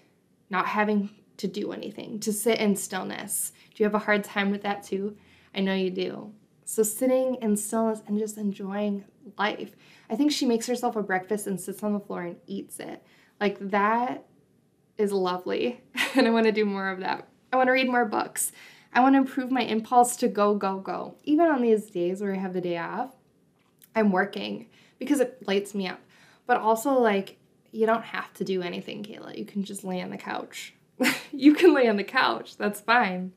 not 0.49 0.67
having 0.67 1.09
to 1.37 1.47
do 1.47 1.71
anything, 1.71 2.19
to 2.21 2.31
sit 2.31 2.59
in 2.59 2.75
stillness. 2.75 3.51
Do 3.73 3.83
you 3.83 3.85
have 3.85 3.95
a 3.95 4.05
hard 4.05 4.23
time 4.23 4.49
with 4.51 4.63
that 4.63 4.83
too? 4.83 5.17
I 5.53 5.59
know 5.59 5.73
you 5.73 5.89
do. 5.89 6.31
So 6.65 6.83
sitting 6.83 7.35
in 7.41 7.57
stillness 7.57 8.01
and 8.07 8.17
just 8.17 8.37
enjoying 8.37 9.05
life. 9.37 9.71
I 10.09 10.15
think 10.15 10.31
she 10.31 10.45
makes 10.45 10.67
herself 10.67 10.95
a 10.95 11.03
breakfast 11.03 11.47
and 11.47 11.59
sits 11.59 11.83
on 11.83 11.93
the 11.93 11.99
floor 11.99 12.23
and 12.23 12.37
eats 12.47 12.79
it. 12.79 13.03
Like 13.39 13.57
that 13.69 14.25
is 14.97 15.11
lovely. 15.11 15.81
and 16.15 16.27
I 16.27 16.31
want 16.31 16.45
to 16.45 16.51
do 16.51 16.65
more 16.65 16.89
of 16.89 16.99
that. 16.99 17.27
I 17.51 17.57
want 17.57 17.67
to 17.67 17.73
read 17.73 17.89
more 17.89 18.05
books. 18.05 18.51
I 18.93 19.01
want 19.01 19.13
to 19.13 19.19
improve 19.19 19.51
my 19.51 19.61
impulse 19.61 20.15
to 20.17 20.27
go, 20.27 20.55
go, 20.55 20.79
go. 20.79 21.15
Even 21.23 21.47
on 21.47 21.61
these 21.61 21.89
days 21.89 22.21
where 22.21 22.33
I 22.33 22.37
have 22.37 22.53
the 22.53 22.61
day 22.61 22.77
off, 22.77 23.15
I'm 23.95 24.11
working 24.11 24.67
because 24.99 25.19
it 25.19 25.45
lights 25.47 25.75
me 25.75 25.87
up. 25.87 25.99
But 26.45 26.57
also, 26.57 26.91
like, 26.93 27.37
you 27.71 27.85
don't 27.85 28.03
have 28.03 28.33
to 28.35 28.43
do 28.43 28.61
anything, 28.61 29.03
Kayla. 29.03 29.37
You 29.37 29.45
can 29.45 29.63
just 29.63 29.83
lay 29.83 30.01
on 30.01 30.09
the 30.09 30.17
couch. 30.17 30.73
you 31.31 31.53
can 31.53 31.73
lay 31.73 31.87
on 31.87 31.97
the 31.97 32.03
couch. 32.03 32.57
That's 32.57 32.79
fine. 32.79 33.33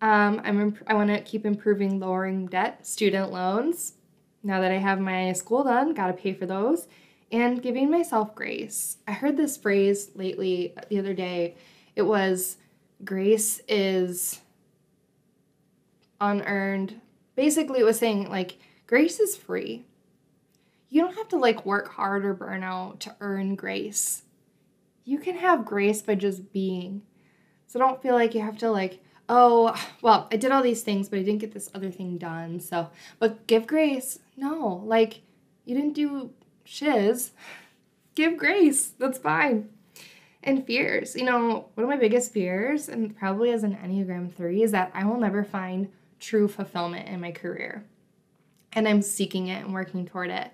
Um, 0.00 0.40
I'm 0.44 0.60
imp- 0.60 0.84
I 0.86 0.94
want 0.94 1.10
to 1.10 1.20
keep 1.20 1.44
improving 1.44 1.98
lowering 1.98 2.46
debt, 2.46 2.86
student 2.86 3.32
loans, 3.32 3.94
now 4.42 4.60
that 4.60 4.70
I 4.70 4.78
have 4.78 5.00
my 5.00 5.32
school 5.32 5.64
done, 5.64 5.94
got 5.94 6.08
to 6.08 6.12
pay 6.12 6.32
for 6.32 6.46
those, 6.46 6.86
and 7.30 7.62
giving 7.62 7.90
myself 7.90 8.34
grace. 8.34 8.98
I 9.06 9.12
heard 9.12 9.36
this 9.36 9.56
phrase 9.56 10.10
lately 10.14 10.74
the 10.88 10.98
other 10.98 11.14
day. 11.14 11.56
It 11.96 12.02
was 12.02 12.56
grace 13.04 13.60
is 13.68 14.40
unearned. 16.20 17.00
Basically, 17.36 17.80
it 17.80 17.84
was 17.84 17.98
saying 17.98 18.30
like 18.30 18.58
grace 18.86 19.20
is 19.20 19.36
free. 19.36 19.84
You 20.88 21.02
don't 21.02 21.16
have 21.16 21.28
to 21.28 21.36
like 21.36 21.66
work 21.66 21.92
hard 21.92 22.24
or 22.24 22.34
burn 22.34 22.62
out 22.62 23.00
to 23.00 23.16
earn 23.20 23.54
grace. 23.54 24.22
You 25.04 25.18
can 25.18 25.36
have 25.36 25.64
grace 25.64 26.00
by 26.02 26.14
just 26.14 26.52
being. 26.52 27.02
So 27.66 27.78
don't 27.78 28.02
feel 28.02 28.14
like 28.14 28.34
you 28.34 28.40
have 28.40 28.58
to 28.58 28.70
like 28.70 29.02
oh, 29.28 29.74
well, 30.02 30.28
I 30.32 30.36
did 30.36 30.50
all 30.50 30.62
these 30.62 30.82
things, 30.82 31.08
but 31.08 31.18
I 31.18 31.22
didn't 31.22 31.40
get 31.40 31.52
this 31.52 31.70
other 31.74 31.90
thing 31.90 32.18
done. 32.18 32.60
So, 32.60 32.90
but 33.18 33.46
give 33.46 33.66
grace. 33.66 34.18
No, 34.36 34.82
like, 34.84 35.20
you 35.64 35.74
didn't 35.74 35.94
do 35.94 36.30
shiz. 36.64 37.32
Give 38.14 38.36
grace. 38.36 38.92
That's 38.98 39.18
fine. 39.18 39.68
And 40.42 40.64
fears. 40.66 41.14
You 41.14 41.24
know, 41.24 41.68
one 41.74 41.84
of 41.84 41.88
my 41.88 41.96
biggest 41.96 42.32
fears, 42.32 42.88
and 42.88 43.16
probably 43.16 43.50
as 43.50 43.64
an 43.64 43.76
Enneagram 43.76 44.32
3, 44.32 44.62
is 44.62 44.72
that 44.72 44.90
I 44.94 45.04
will 45.04 45.18
never 45.18 45.44
find 45.44 45.88
true 46.20 46.48
fulfillment 46.48 47.08
in 47.08 47.20
my 47.20 47.32
career. 47.32 47.84
And 48.72 48.88
I'm 48.88 49.02
seeking 49.02 49.48
it 49.48 49.64
and 49.64 49.74
working 49.74 50.06
toward 50.06 50.30
it. 50.30 50.50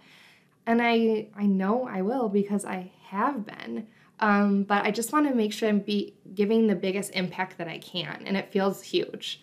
And 0.66 0.80
I 0.80 1.28
I 1.36 1.44
know 1.44 1.86
I 1.86 2.02
will 2.02 2.28
because 2.28 2.64
I 2.64 2.90
have 3.08 3.44
been. 3.44 3.86
Um, 4.20 4.62
but 4.62 4.84
I 4.84 4.90
just 4.90 5.12
want 5.12 5.28
to 5.28 5.34
make 5.34 5.52
sure 5.52 5.68
I'm 5.68 5.80
be 5.80 6.14
giving 6.34 6.66
the 6.66 6.74
biggest 6.74 7.14
impact 7.14 7.58
that 7.58 7.68
I 7.68 7.78
can, 7.78 8.22
and 8.26 8.36
it 8.36 8.52
feels 8.52 8.82
huge. 8.82 9.42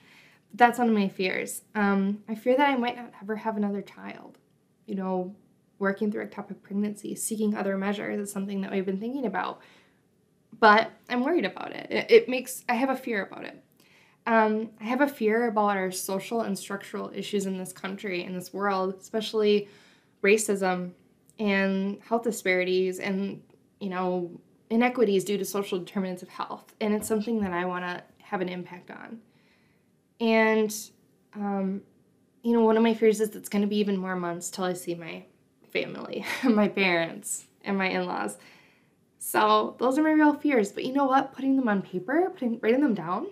That's 0.54 0.80
one 0.80 0.90
of 0.90 0.96
my 0.96 1.08
fears. 1.08 1.62
Um, 1.76 2.24
I 2.28 2.36
fear 2.36 2.58
that 2.58 2.70
I 2.70 2.76
might 2.76 2.98
not 2.98 3.12
ever 3.22 3.36
have 3.38 3.58
another 3.58 3.82
child. 3.82 4.38
You 4.86 4.96
know, 4.96 5.36
working 5.80 6.12
through 6.12 6.28
ectopic 6.28 6.62
pregnancy, 6.62 7.16
seeking 7.16 7.56
other 7.56 7.78
measures 7.78 8.20
is 8.20 8.32
something 8.32 8.62
that 8.62 8.72
we've 8.72 8.86
been 8.86 9.00
thinking 9.00 9.26
about. 9.26 9.62
But 10.60 10.92
I'm 11.10 11.24
worried 11.24 11.46
about 11.46 11.72
it. 11.72 11.88
It, 11.90 12.12
it 12.12 12.30
makes, 12.30 12.64
I 12.68 12.76
have 12.76 12.90
a 12.90 12.96
fear 12.96 13.26
about 13.26 13.46
it. 13.46 13.64
Um, 14.28 14.70
I 14.80 14.84
have 14.84 15.02
a 15.02 15.08
fear 15.08 15.48
about 15.48 15.78
our 15.78 15.90
social 15.90 16.42
and 16.42 16.58
structural 16.58 17.12
issues 17.16 17.48
in 17.48 17.58
this 17.58 17.74
country, 17.74 18.24
in 18.24 18.34
this 18.34 18.54
world, 18.54 18.96
especially 19.00 19.68
racism 20.22 20.92
and 21.40 22.00
health 22.08 22.24
disparities 22.24 23.00
and, 23.00 23.42
you 23.80 23.90
know, 23.90 24.30
inequities 24.72 25.24
due 25.26 25.38
to 25.38 25.46
social 25.46 25.78
determinants 25.78 26.24
of 26.24 26.30
health. 26.30 26.74
And 26.80 26.94
it's 26.94 27.08
something 27.08 27.42
that 27.42 27.52
I 27.52 27.66
want 27.66 27.86
to 27.86 28.02
have 28.24 28.42
an 28.42 28.50
impact 28.50 28.90
on. 28.90 29.20
And, 30.20 30.74
um, 31.36 31.82
you 32.42 32.54
know, 32.54 32.62
one 32.62 32.78
of 32.78 32.84
my 32.84 32.94
fears 32.94 33.20
is 33.20 33.36
it's 33.36 33.50
going 33.50 33.62
to 33.62 33.68
be 33.68 33.78
even 33.78 33.98
more 33.98 34.16
months 34.16 34.50
till 34.50 34.64
I 34.64 34.74
see 34.74 34.96
my 34.96 35.26
family, 35.72 36.26
my 36.44 36.70
parents, 36.70 37.46
and 37.64 37.78
my 37.78 37.90
in 37.90 38.06
laws. 38.06 38.38
So 39.20 39.76
those 39.78 40.00
are 40.00 40.04
my 40.04 40.12
real 40.12 40.34
fears. 40.34 40.72
But 40.72 40.86
you 40.86 40.94
know 40.94 41.06
what? 41.06 41.34
Putting 41.34 41.58
them 41.58 41.68
on 41.68 41.82
paper, 41.82 42.30
putting 42.34 42.60
writing 42.62 42.82
them 42.82 42.96
down, 42.96 43.28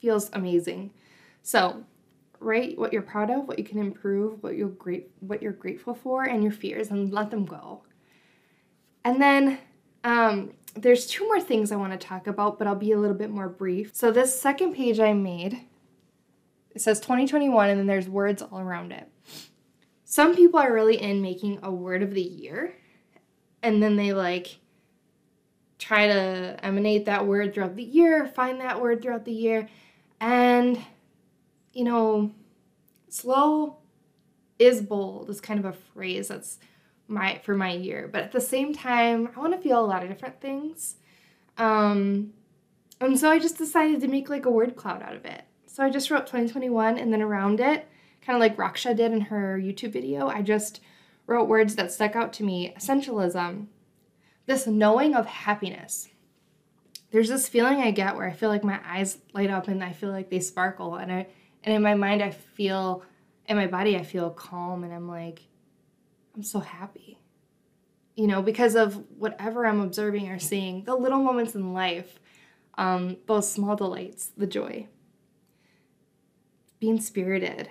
feels 0.00 0.30
amazing. 0.32 0.92
So 1.42 1.84
write 2.40 2.78
what 2.78 2.92
you're 2.92 3.02
proud 3.02 3.30
of, 3.30 3.46
what 3.46 3.58
you 3.58 3.64
can 3.64 3.78
improve, 3.78 4.42
what 4.42 4.56
you're 4.56 4.68
great, 4.68 5.10
what 5.20 5.42
you're 5.42 5.52
grateful 5.52 5.94
for, 5.94 6.24
and 6.24 6.42
your 6.42 6.52
fears, 6.52 6.90
and 6.90 7.12
let 7.12 7.30
them 7.30 7.44
go. 7.44 7.82
And 9.04 9.20
then 9.20 9.58
um, 10.04 10.52
there's 10.74 11.06
two 11.06 11.26
more 11.26 11.40
things 11.40 11.70
I 11.70 11.76
want 11.76 11.92
to 11.92 12.06
talk 12.06 12.26
about, 12.26 12.58
but 12.58 12.66
I'll 12.66 12.74
be 12.74 12.92
a 12.92 12.98
little 12.98 13.16
bit 13.16 13.30
more 13.30 13.48
brief. 13.48 13.94
So 13.94 14.10
this 14.10 14.38
second 14.38 14.74
page 14.74 14.98
I 14.98 15.12
made, 15.12 15.60
it 16.74 16.80
says 16.80 17.00
2021, 17.00 17.70
and 17.70 17.78
then 17.78 17.86
there's 17.86 18.08
words 18.08 18.42
all 18.42 18.60
around 18.60 18.92
it. 18.92 19.08
Some 20.04 20.34
people 20.34 20.60
are 20.60 20.72
really 20.72 21.00
in 21.00 21.22
making 21.22 21.58
a 21.62 21.70
word 21.70 22.02
of 22.02 22.14
the 22.14 22.22
year, 22.22 22.74
and 23.62 23.82
then 23.82 23.96
they 23.96 24.12
like 24.12 24.58
try 25.78 26.06
to 26.06 26.56
emanate 26.62 27.06
that 27.06 27.26
word 27.26 27.54
throughout 27.54 27.76
the 27.76 27.82
year, 27.82 28.26
find 28.26 28.60
that 28.60 28.80
word 28.80 29.02
throughout 29.02 29.24
the 29.24 29.32
year, 29.32 29.68
and 30.20 30.78
you 31.72 31.84
know, 31.84 32.30
slow 33.08 33.78
is 34.58 34.80
bold 34.80 35.28
is 35.28 35.40
kind 35.40 35.58
of 35.58 35.64
a 35.64 35.72
phrase 35.72 36.28
that's 36.28 36.58
my 37.12 37.40
for 37.44 37.54
my 37.54 37.72
year, 37.72 38.08
but 38.10 38.22
at 38.22 38.32
the 38.32 38.40
same 38.40 38.72
time, 38.72 39.30
I 39.36 39.40
want 39.40 39.54
to 39.54 39.60
feel 39.60 39.84
a 39.84 39.86
lot 39.86 40.02
of 40.02 40.08
different 40.08 40.40
things. 40.40 40.96
Um, 41.58 42.32
and 43.00 43.18
so 43.18 43.30
I 43.30 43.38
just 43.38 43.58
decided 43.58 44.00
to 44.00 44.08
make 44.08 44.28
like 44.28 44.46
a 44.46 44.50
word 44.50 44.76
cloud 44.76 45.02
out 45.02 45.16
of 45.16 45.24
it. 45.24 45.42
So 45.66 45.82
I 45.84 45.90
just 45.90 46.10
wrote 46.10 46.26
2021 46.26 46.98
and 46.98 47.12
then 47.12 47.22
around 47.22 47.60
it 47.60 47.86
kind 48.24 48.36
of 48.36 48.40
like 48.40 48.56
Raksha 48.56 48.96
did 48.96 49.12
in 49.12 49.22
her 49.22 49.58
YouTube 49.58 49.92
video, 49.92 50.28
I 50.28 50.42
just 50.42 50.80
wrote 51.26 51.48
words 51.48 51.76
that 51.76 51.92
stuck 51.92 52.16
out 52.16 52.32
to 52.34 52.44
me 52.44 52.72
essentialism, 52.76 53.66
this 54.46 54.66
knowing 54.66 55.14
of 55.14 55.26
happiness. 55.26 56.08
There's 57.10 57.28
this 57.28 57.48
feeling 57.48 57.80
I 57.80 57.90
get 57.90 58.16
where 58.16 58.28
I 58.28 58.32
feel 58.32 58.48
like 58.48 58.64
my 58.64 58.80
eyes 58.86 59.18
light 59.34 59.50
up 59.50 59.68
and 59.68 59.84
I 59.84 59.92
feel 59.92 60.10
like 60.10 60.30
they 60.30 60.40
sparkle 60.40 60.96
and 60.96 61.12
I 61.12 61.26
and 61.64 61.74
in 61.74 61.82
my 61.82 61.94
mind 61.94 62.22
I 62.22 62.30
feel 62.30 63.02
in 63.46 63.56
my 63.56 63.66
body 63.66 63.96
I 63.96 64.02
feel 64.02 64.30
calm 64.30 64.82
and 64.82 64.94
I'm 64.94 65.08
like 65.08 65.40
I'm 66.34 66.42
so 66.42 66.60
happy. 66.60 67.18
You 68.14 68.26
know, 68.26 68.42
because 68.42 68.74
of 68.74 69.02
whatever 69.18 69.66
I'm 69.66 69.80
observing 69.80 70.28
or 70.28 70.38
seeing, 70.38 70.84
the 70.84 70.94
little 70.94 71.22
moments 71.22 71.54
in 71.54 71.72
life, 71.72 72.18
um, 72.76 73.16
those 73.26 73.50
small 73.50 73.76
delights, 73.76 74.32
the 74.36 74.46
joy. 74.46 74.86
Being 76.78 77.00
spirited, 77.00 77.70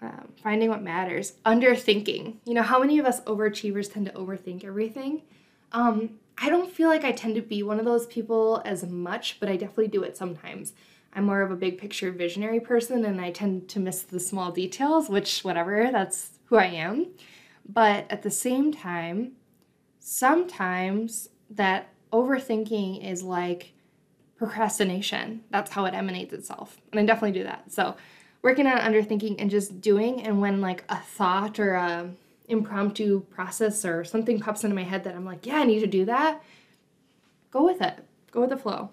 um, 0.00 0.32
finding 0.42 0.68
what 0.68 0.82
matters, 0.82 1.34
underthinking. 1.46 2.36
You 2.44 2.54
know, 2.54 2.62
how 2.62 2.78
many 2.80 2.98
of 2.98 3.06
us 3.06 3.20
overachievers 3.22 3.92
tend 3.92 4.06
to 4.06 4.12
overthink 4.12 4.64
everything? 4.64 5.22
Um, 5.72 6.18
I 6.36 6.48
don't 6.48 6.70
feel 6.70 6.88
like 6.88 7.04
I 7.04 7.12
tend 7.12 7.34
to 7.34 7.42
be 7.42 7.62
one 7.62 7.78
of 7.78 7.84
those 7.84 8.06
people 8.06 8.62
as 8.64 8.84
much, 8.84 9.38
but 9.40 9.48
I 9.48 9.56
definitely 9.56 9.88
do 9.88 10.02
it 10.02 10.16
sometimes. 10.16 10.72
I'm 11.12 11.24
more 11.24 11.42
of 11.42 11.50
a 11.50 11.56
big 11.56 11.78
picture 11.78 12.12
visionary 12.12 12.60
person 12.60 13.04
and 13.04 13.20
I 13.20 13.32
tend 13.32 13.68
to 13.70 13.80
miss 13.80 14.02
the 14.02 14.20
small 14.20 14.52
details, 14.52 15.08
which, 15.08 15.40
whatever, 15.40 15.88
that's 15.90 16.38
who 16.46 16.56
I 16.56 16.66
am. 16.66 17.08
But 17.68 18.06
at 18.10 18.22
the 18.22 18.30
same 18.30 18.72
time, 18.72 19.32
sometimes 20.00 21.28
that 21.50 21.88
overthinking 22.12 23.04
is 23.04 23.22
like 23.22 23.72
procrastination. 24.36 25.42
That's 25.50 25.72
how 25.72 25.84
it 25.84 25.94
emanates 25.94 26.32
itself. 26.32 26.80
And 26.92 27.00
I 27.00 27.04
definitely 27.04 27.38
do 27.38 27.44
that. 27.44 27.70
So, 27.70 27.96
working 28.40 28.66
on 28.66 28.78
underthinking 28.78 29.36
and 29.38 29.50
just 29.50 29.80
doing 29.80 30.22
and 30.22 30.40
when 30.40 30.60
like 30.60 30.84
a 30.88 30.96
thought 30.96 31.58
or 31.58 31.74
a 31.74 32.10
impromptu 32.48 33.20
process 33.30 33.84
or 33.84 34.04
something 34.04 34.40
pops 34.40 34.64
into 34.64 34.74
my 34.74 34.84
head 34.84 35.04
that 35.04 35.14
I'm 35.14 35.24
like, 35.24 35.44
yeah, 35.44 35.58
I 35.58 35.64
need 35.64 35.80
to 35.80 35.86
do 35.86 36.04
that, 36.06 36.42
go 37.50 37.64
with 37.64 37.82
it. 37.82 38.04
Go 38.30 38.40
with 38.42 38.50
the 38.50 38.56
flow. 38.56 38.90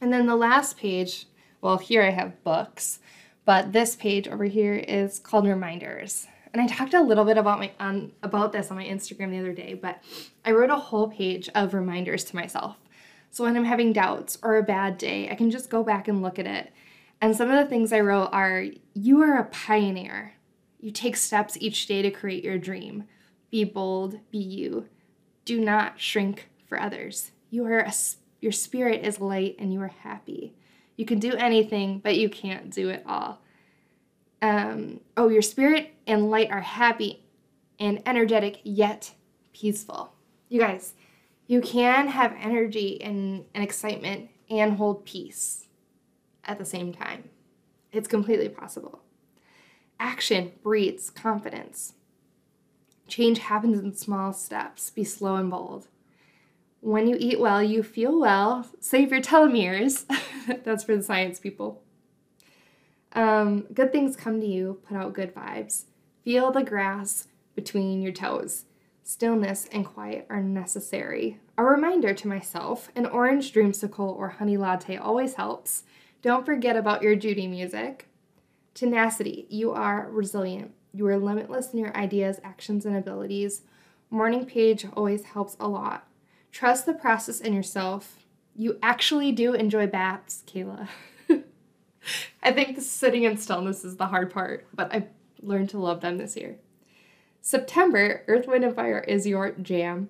And 0.00 0.12
then 0.12 0.26
the 0.26 0.36
last 0.36 0.76
page, 0.76 1.26
well, 1.60 1.78
here 1.78 2.02
I 2.02 2.10
have 2.10 2.42
books, 2.44 2.98
but 3.44 3.72
this 3.72 3.96
page 3.96 4.28
over 4.28 4.44
here 4.44 4.74
is 4.74 5.18
called 5.18 5.46
reminders. 5.46 6.26
And 6.54 6.62
I 6.62 6.66
talked 6.66 6.94
a 6.94 7.02
little 7.02 7.26
bit 7.26 7.36
about 7.36 7.58
my 7.58 7.72
on 7.78 8.12
about 8.22 8.52
this 8.52 8.70
on 8.70 8.78
my 8.78 8.84
Instagram 8.84 9.30
the 9.30 9.40
other 9.40 9.52
day, 9.52 9.74
but 9.74 10.02
I 10.46 10.52
wrote 10.52 10.70
a 10.70 10.76
whole 10.76 11.08
page 11.08 11.50
of 11.54 11.74
reminders 11.74 12.24
to 12.24 12.36
myself. 12.36 12.76
So 13.30 13.44
when 13.44 13.56
I'm 13.56 13.64
having 13.64 13.92
doubts 13.92 14.38
or 14.42 14.56
a 14.56 14.62
bad 14.62 14.96
day, 14.96 15.28
I 15.28 15.34
can 15.34 15.50
just 15.50 15.68
go 15.68 15.82
back 15.82 16.08
and 16.08 16.22
look 16.22 16.38
at 16.38 16.46
it 16.46 16.72
and 17.20 17.34
some 17.34 17.50
of 17.50 17.56
the 17.56 17.68
things 17.68 17.90
I 17.90 18.00
wrote 18.00 18.28
are 18.32 18.66
You 18.92 19.22
are 19.22 19.38
a 19.38 19.46
pioneer. 19.46 20.34
You 20.78 20.90
take 20.90 21.16
steps 21.16 21.56
each 21.58 21.86
day 21.86 22.02
to 22.02 22.10
create 22.10 22.44
your 22.44 22.58
dream. 22.58 23.04
Be 23.50 23.64
bold, 23.64 24.20
be 24.30 24.38
you. 24.38 24.88
Do 25.46 25.58
not 25.58 25.98
shrink 25.98 26.50
for 26.66 26.78
others. 26.78 27.30
You 27.48 27.64
are 27.64 27.78
a, 27.78 27.92
your 28.40 28.52
spirit 28.52 29.06
is 29.06 29.20
light 29.20 29.56
and 29.58 29.72
you 29.72 29.80
are 29.80 29.88
happy. 30.02 30.54
You 30.96 31.06
can 31.06 31.18
do 31.18 31.32
anything, 31.32 31.98
but 32.00 32.18
you 32.18 32.28
can't 32.28 32.70
do 32.70 32.90
it 32.90 33.02
all. 33.06 33.40
Um, 34.44 35.00
oh, 35.16 35.28
your 35.30 35.40
spirit 35.40 35.94
and 36.06 36.30
light 36.30 36.50
are 36.50 36.60
happy 36.60 37.24
and 37.80 38.02
energetic, 38.04 38.60
yet 38.62 39.14
peaceful. 39.54 40.12
You 40.50 40.60
guys, 40.60 40.92
you 41.46 41.62
can 41.62 42.08
have 42.08 42.36
energy 42.38 43.00
and, 43.00 43.46
and 43.54 43.64
excitement 43.64 44.28
and 44.50 44.76
hold 44.76 45.06
peace 45.06 45.68
at 46.44 46.58
the 46.58 46.64
same 46.66 46.92
time. 46.92 47.30
It's 47.90 48.06
completely 48.06 48.50
possible. 48.50 49.00
Action 49.98 50.52
breeds 50.62 51.08
confidence. 51.08 51.94
Change 53.08 53.38
happens 53.38 53.78
in 53.78 53.94
small 53.94 54.34
steps. 54.34 54.90
Be 54.90 55.04
slow 55.04 55.36
and 55.36 55.50
bold. 55.50 55.88
When 56.80 57.06
you 57.06 57.16
eat 57.18 57.40
well, 57.40 57.62
you 57.62 57.82
feel 57.82 58.20
well. 58.20 58.66
Save 58.78 59.10
your 59.10 59.22
telomeres. 59.22 60.04
That's 60.64 60.84
for 60.84 60.94
the 60.94 61.02
science 61.02 61.40
people. 61.40 61.83
Um, 63.14 63.66
good 63.72 63.92
things 63.92 64.16
come 64.16 64.40
to 64.40 64.46
you. 64.46 64.80
Put 64.88 64.96
out 64.96 65.14
good 65.14 65.34
vibes. 65.34 65.84
Feel 66.24 66.50
the 66.50 66.64
grass 66.64 67.28
between 67.54 68.02
your 68.02 68.12
toes. 68.12 68.64
Stillness 69.02 69.68
and 69.70 69.84
quiet 69.84 70.26
are 70.30 70.42
necessary. 70.42 71.38
A 71.56 71.64
reminder 71.64 72.14
to 72.14 72.28
myself 72.28 72.88
an 72.96 73.06
orange 73.06 73.52
dreamsicle 73.52 74.16
or 74.16 74.30
honey 74.30 74.56
latte 74.56 74.96
always 74.96 75.34
helps. 75.34 75.84
Don't 76.22 76.46
forget 76.46 76.76
about 76.76 77.02
your 77.02 77.14
Judy 77.14 77.46
music. 77.46 78.08
Tenacity. 78.72 79.46
You 79.50 79.72
are 79.72 80.08
resilient. 80.10 80.72
You 80.92 81.06
are 81.08 81.18
limitless 81.18 81.72
in 81.72 81.78
your 81.80 81.94
ideas, 81.96 82.40
actions, 82.42 82.86
and 82.86 82.96
abilities. 82.96 83.62
Morning 84.10 84.46
page 84.46 84.86
always 84.96 85.24
helps 85.24 85.56
a 85.60 85.68
lot. 85.68 86.08
Trust 86.50 86.86
the 86.86 86.94
process 86.94 87.40
in 87.40 87.52
yourself. 87.52 88.24
You 88.56 88.78
actually 88.82 89.32
do 89.32 89.52
enjoy 89.54 89.86
baths, 89.86 90.42
Kayla. 90.46 90.88
I 92.42 92.52
think 92.52 92.80
sitting 92.80 93.24
in 93.24 93.36
stillness 93.36 93.84
is 93.84 93.96
the 93.96 94.06
hard 94.06 94.30
part, 94.30 94.66
but 94.74 94.94
I've 94.94 95.08
learned 95.40 95.70
to 95.70 95.78
love 95.78 96.00
them 96.00 96.18
this 96.18 96.36
year. 96.36 96.56
September, 97.40 98.22
Earth, 98.26 98.46
Wind, 98.46 98.64
and 98.64 98.74
Fire 98.74 99.00
is 99.00 99.26
your 99.26 99.52
jam. 99.52 100.08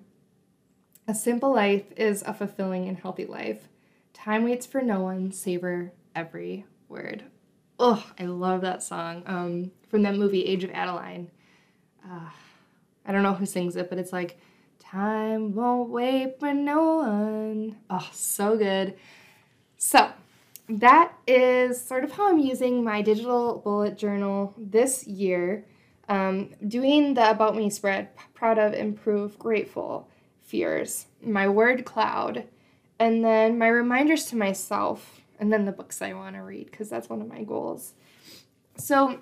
A 1.07 1.13
simple 1.13 1.53
life 1.53 1.91
is 1.97 2.23
a 2.23 2.33
fulfilling 2.33 2.87
and 2.87 2.97
healthy 2.97 3.25
life. 3.25 3.67
Time 4.13 4.43
waits 4.43 4.65
for 4.65 4.81
no 4.81 5.01
one, 5.01 5.31
savor 5.31 5.91
every 6.15 6.65
word. 6.87 7.23
Oh, 7.77 8.09
I 8.17 8.23
love 8.23 8.61
that 8.61 8.81
song 8.81 9.23
um, 9.25 9.71
from 9.89 10.03
that 10.03 10.15
movie 10.15 10.45
Age 10.45 10.63
of 10.63 10.71
Adaline. 10.71 11.29
Uh, 12.09 12.29
I 13.05 13.11
don't 13.11 13.23
know 13.23 13.33
who 13.33 13.45
sings 13.45 13.75
it, 13.75 13.89
but 13.89 13.99
it's 13.99 14.13
like, 14.13 14.39
Time 14.79 15.53
won't 15.53 15.89
wait 15.89 16.39
for 16.39 16.53
no 16.53 16.97
one. 16.97 17.77
Oh, 17.89 18.09
so 18.13 18.57
good. 18.57 18.95
So, 19.77 20.11
that 20.67 21.13
is 21.27 21.83
sort 21.83 22.03
of 22.03 22.11
how 22.11 22.29
I'm 22.29 22.39
using 22.39 22.83
my 22.83 23.01
digital 23.01 23.59
bullet 23.63 23.97
journal 23.97 24.53
this 24.57 25.05
year. 25.05 25.65
Um, 26.07 26.51
doing 26.67 27.15
the 27.15 27.31
About 27.31 27.55
Me 27.55 27.69
spread, 27.69 28.09
proud 28.33 28.59
of, 28.59 28.73
improve, 28.73 29.39
grateful, 29.39 30.07
fears, 30.43 31.07
my 31.21 31.47
word 31.47 31.83
cloud, 31.83 32.45
and 32.99 33.23
then 33.25 33.57
my 33.57 33.67
reminders 33.67 34.25
to 34.25 34.35
myself 34.35 35.21
and 35.39 35.51
then 35.51 35.65
the 35.65 35.71
books 35.71 36.01
I 36.01 36.13
want 36.13 36.35
to 36.35 36.41
read 36.41 36.69
because 36.69 36.89
that's 36.89 37.09
one 37.09 37.21
of 37.21 37.27
my 37.27 37.43
goals. 37.43 37.93
So 38.77 39.19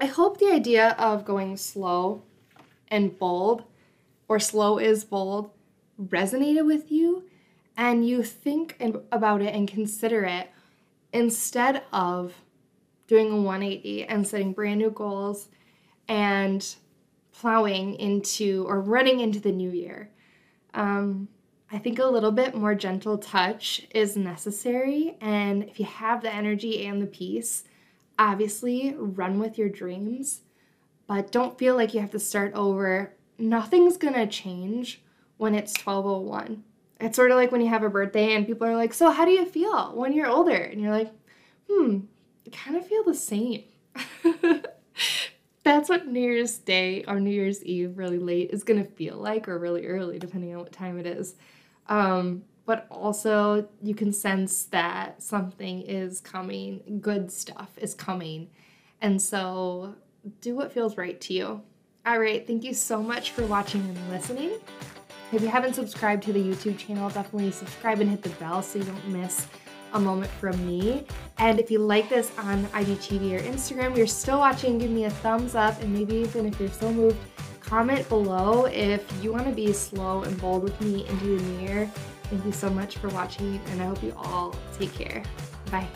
I 0.00 0.06
hope 0.06 0.38
the 0.38 0.50
idea 0.50 0.90
of 0.98 1.24
going 1.24 1.56
slow 1.56 2.22
and 2.88 3.16
bold, 3.18 3.64
or 4.28 4.38
slow 4.38 4.78
is 4.78 5.04
bold, 5.04 5.50
resonated 6.00 6.66
with 6.66 6.90
you 6.90 7.24
and 7.76 8.06
you 8.06 8.22
think 8.22 8.76
about 9.12 9.42
it 9.42 9.54
and 9.54 9.68
consider 9.68 10.24
it 10.24 10.50
instead 11.12 11.82
of 11.92 12.34
doing 13.06 13.32
a 13.32 13.36
180 13.36 14.04
and 14.04 14.26
setting 14.26 14.52
brand 14.52 14.78
new 14.78 14.90
goals 14.90 15.48
and 16.08 16.76
plowing 17.32 17.94
into 17.94 18.64
or 18.68 18.80
running 18.80 19.20
into 19.20 19.40
the 19.40 19.52
new 19.52 19.70
year. 19.70 20.10
Um, 20.74 21.28
I 21.72 21.78
think 21.78 21.98
a 21.98 22.04
little 22.04 22.32
bit 22.32 22.54
more 22.54 22.74
gentle 22.74 23.16
touch 23.16 23.86
is 23.94 24.16
necessary. 24.16 25.16
And 25.20 25.64
if 25.64 25.78
you 25.78 25.86
have 25.86 26.22
the 26.22 26.32
energy 26.32 26.86
and 26.86 27.00
the 27.00 27.06
peace, 27.06 27.64
obviously 28.18 28.94
run 28.96 29.38
with 29.38 29.56
your 29.56 29.68
dreams, 29.68 30.42
but 31.06 31.32
don't 31.32 31.58
feel 31.58 31.76
like 31.76 31.94
you 31.94 32.00
have 32.00 32.10
to 32.10 32.18
start 32.18 32.52
over. 32.54 33.14
Nothing's 33.38 33.96
gonna 33.96 34.26
change 34.26 35.02
when 35.36 35.54
it's 35.54 35.76
1201. 35.84 36.64
It's 37.00 37.16
sort 37.16 37.30
of 37.30 37.36
like 37.36 37.50
when 37.50 37.60
you 37.60 37.68
have 37.68 37.82
a 37.82 37.88
birthday 37.88 38.34
and 38.34 38.46
people 38.46 38.66
are 38.66 38.76
like, 38.76 38.94
So, 38.94 39.10
how 39.10 39.24
do 39.24 39.30
you 39.30 39.46
feel 39.46 39.94
when 39.94 40.12
you're 40.12 40.28
older? 40.28 40.54
And 40.54 40.80
you're 40.80 40.92
like, 40.92 41.10
Hmm, 41.68 42.00
I 42.46 42.50
kind 42.50 42.76
of 42.76 42.86
feel 42.86 43.04
the 43.04 43.14
same. 43.14 43.64
That's 45.62 45.88
what 45.88 46.06
New 46.06 46.20
Year's 46.20 46.58
Day 46.58 47.04
or 47.06 47.20
New 47.20 47.30
Year's 47.30 47.62
Eve, 47.64 47.98
really 47.98 48.18
late, 48.18 48.50
is 48.50 48.64
gonna 48.64 48.84
feel 48.84 49.16
like, 49.16 49.48
or 49.48 49.58
really 49.58 49.86
early, 49.86 50.18
depending 50.18 50.54
on 50.54 50.60
what 50.60 50.72
time 50.72 50.98
it 50.98 51.06
is. 51.06 51.34
Um, 51.88 52.42
but 52.66 52.86
also, 52.90 53.68
you 53.82 53.94
can 53.94 54.12
sense 54.12 54.64
that 54.64 55.22
something 55.22 55.82
is 55.82 56.20
coming, 56.20 57.00
good 57.00 57.32
stuff 57.32 57.70
is 57.76 57.94
coming. 57.94 58.48
And 59.00 59.20
so, 59.20 59.96
do 60.40 60.54
what 60.54 60.72
feels 60.72 60.96
right 60.96 61.20
to 61.22 61.34
you. 61.34 61.62
All 62.06 62.18
right, 62.18 62.46
thank 62.46 62.64
you 62.64 62.74
so 62.74 63.02
much 63.02 63.32
for 63.32 63.44
watching 63.44 63.80
and 63.82 64.10
listening. 64.10 64.52
If 65.32 65.42
you 65.42 65.48
haven't 65.48 65.74
subscribed 65.74 66.24
to 66.24 66.32
the 66.32 66.42
YouTube 66.42 66.76
channel, 66.76 67.08
definitely 67.08 67.52
subscribe 67.52 68.00
and 68.00 68.10
hit 68.10 68.22
the 68.22 68.30
bell 68.30 68.62
so 68.62 68.80
you 68.80 68.84
don't 68.84 69.08
miss 69.08 69.46
a 69.92 70.00
moment 70.00 70.30
from 70.32 70.64
me. 70.66 71.04
And 71.38 71.60
if 71.60 71.70
you 71.70 71.78
like 71.78 72.08
this 72.08 72.32
on 72.38 72.64
IGTV 72.66 73.38
or 73.38 73.40
Instagram, 73.40 73.96
you're 73.96 74.06
still 74.06 74.38
watching, 74.38 74.78
give 74.78 74.90
me 74.90 75.04
a 75.04 75.10
thumbs 75.10 75.54
up. 75.54 75.80
And 75.82 75.92
maybe 75.92 76.16
even 76.16 76.46
if 76.46 76.58
you're 76.58 76.68
still 76.68 76.92
moved, 76.92 77.16
comment 77.60 78.08
below 78.08 78.66
if 78.66 79.04
you 79.22 79.32
want 79.32 79.46
to 79.46 79.52
be 79.52 79.72
slow 79.72 80.22
and 80.22 80.40
bold 80.40 80.64
with 80.64 80.80
me 80.80 81.06
into 81.06 81.38
the 81.38 81.42
new 81.42 81.60
year. 81.60 81.90
Thank 82.24 82.44
you 82.44 82.52
so 82.52 82.70
much 82.70 82.98
for 82.98 83.08
watching, 83.08 83.60
and 83.66 83.82
I 83.82 83.86
hope 83.86 84.02
you 84.02 84.12
all 84.16 84.54
take 84.78 84.92
care. 84.92 85.22
Bye. 85.70 85.86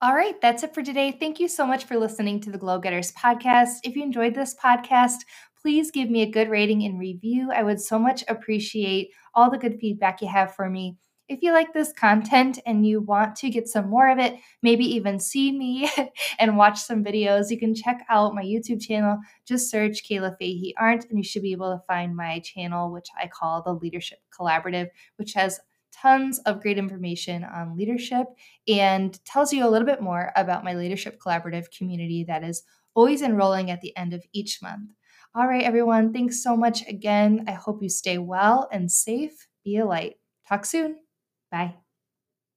All 0.00 0.14
right, 0.14 0.40
that's 0.40 0.62
it 0.62 0.74
for 0.74 0.82
today. 0.82 1.10
Thank 1.10 1.40
you 1.40 1.48
so 1.48 1.66
much 1.66 1.84
for 1.84 1.96
listening 1.98 2.40
to 2.42 2.52
the 2.52 2.58
Glow 2.58 2.78
Getters 2.78 3.10
podcast. 3.12 3.78
If 3.82 3.96
you 3.96 4.04
enjoyed 4.04 4.32
this 4.32 4.54
podcast, 4.54 5.16
please 5.60 5.90
give 5.90 6.08
me 6.08 6.22
a 6.22 6.30
good 6.30 6.48
rating 6.48 6.84
and 6.84 7.00
review. 7.00 7.50
I 7.50 7.64
would 7.64 7.80
so 7.80 7.98
much 7.98 8.22
appreciate 8.28 9.10
all 9.34 9.50
the 9.50 9.58
good 9.58 9.78
feedback 9.80 10.22
you 10.22 10.28
have 10.28 10.54
for 10.54 10.70
me. 10.70 10.98
If 11.28 11.42
you 11.42 11.52
like 11.52 11.72
this 11.72 11.92
content 11.92 12.60
and 12.64 12.86
you 12.86 13.00
want 13.00 13.34
to 13.36 13.50
get 13.50 13.66
some 13.66 13.90
more 13.90 14.08
of 14.08 14.20
it, 14.20 14.36
maybe 14.62 14.84
even 14.84 15.18
see 15.18 15.50
me 15.50 15.90
and 16.38 16.56
watch 16.56 16.78
some 16.78 17.02
videos, 17.04 17.50
you 17.50 17.58
can 17.58 17.74
check 17.74 18.06
out 18.08 18.36
my 18.36 18.44
YouTube 18.44 18.80
channel. 18.80 19.18
Just 19.46 19.68
search 19.68 20.08
Kayla 20.08 20.38
Fahey 20.38 20.74
Arndt, 20.78 21.06
and 21.10 21.18
you 21.18 21.24
should 21.24 21.42
be 21.42 21.52
able 21.52 21.72
to 21.76 21.82
find 21.88 22.14
my 22.14 22.38
channel, 22.38 22.92
which 22.92 23.08
I 23.20 23.26
call 23.26 23.62
the 23.62 23.74
Leadership 23.74 24.20
Collaborative, 24.30 24.90
which 25.16 25.34
has 25.34 25.58
tons 26.02 26.38
of 26.40 26.60
great 26.62 26.78
information 26.78 27.44
on 27.44 27.76
leadership 27.76 28.26
and 28.66 29.22
tells 29.24 29.52
you 29.52 29.66
a 29.66 29.70
little 29.70 29.86
bit 29.86 30.00
more 30.02 30.32
about 30.36 30.64
my 30.64 30.74
Leadership 30.74 31.18
Collaborative 31.20 31.66
community 31.76 32.24
that 32.24 32.44
is 32.44 32.62
always 32.94 33.22
enrolling 33.22 33.70
at 33.70 33.80
the 33.80 33.96
end 33.96 34.12
of 34.14 34.24
each 34.32 34.60
month. 34.62 34.90
All 35.34 35.46
right, 35.46 35.62
everyone, 35.64 36.12
thanks 36.12 36.42
so 36.42 36.56
much 36.56 36.86
again. 36.88 37.44
I 37.46 37.52
hope 37.52 37.82
you 37.82 37.88
stay 37.88 38.18
well 38.18 38.68
and 38.72 38.90
safe. 38.90 39.46
Be 39.64 39.76
a 39.76 39.86
light. 39.86 40.16
Talk 40.48 40.64
soon. 40.64 40.96
Bye. 41.50 41.87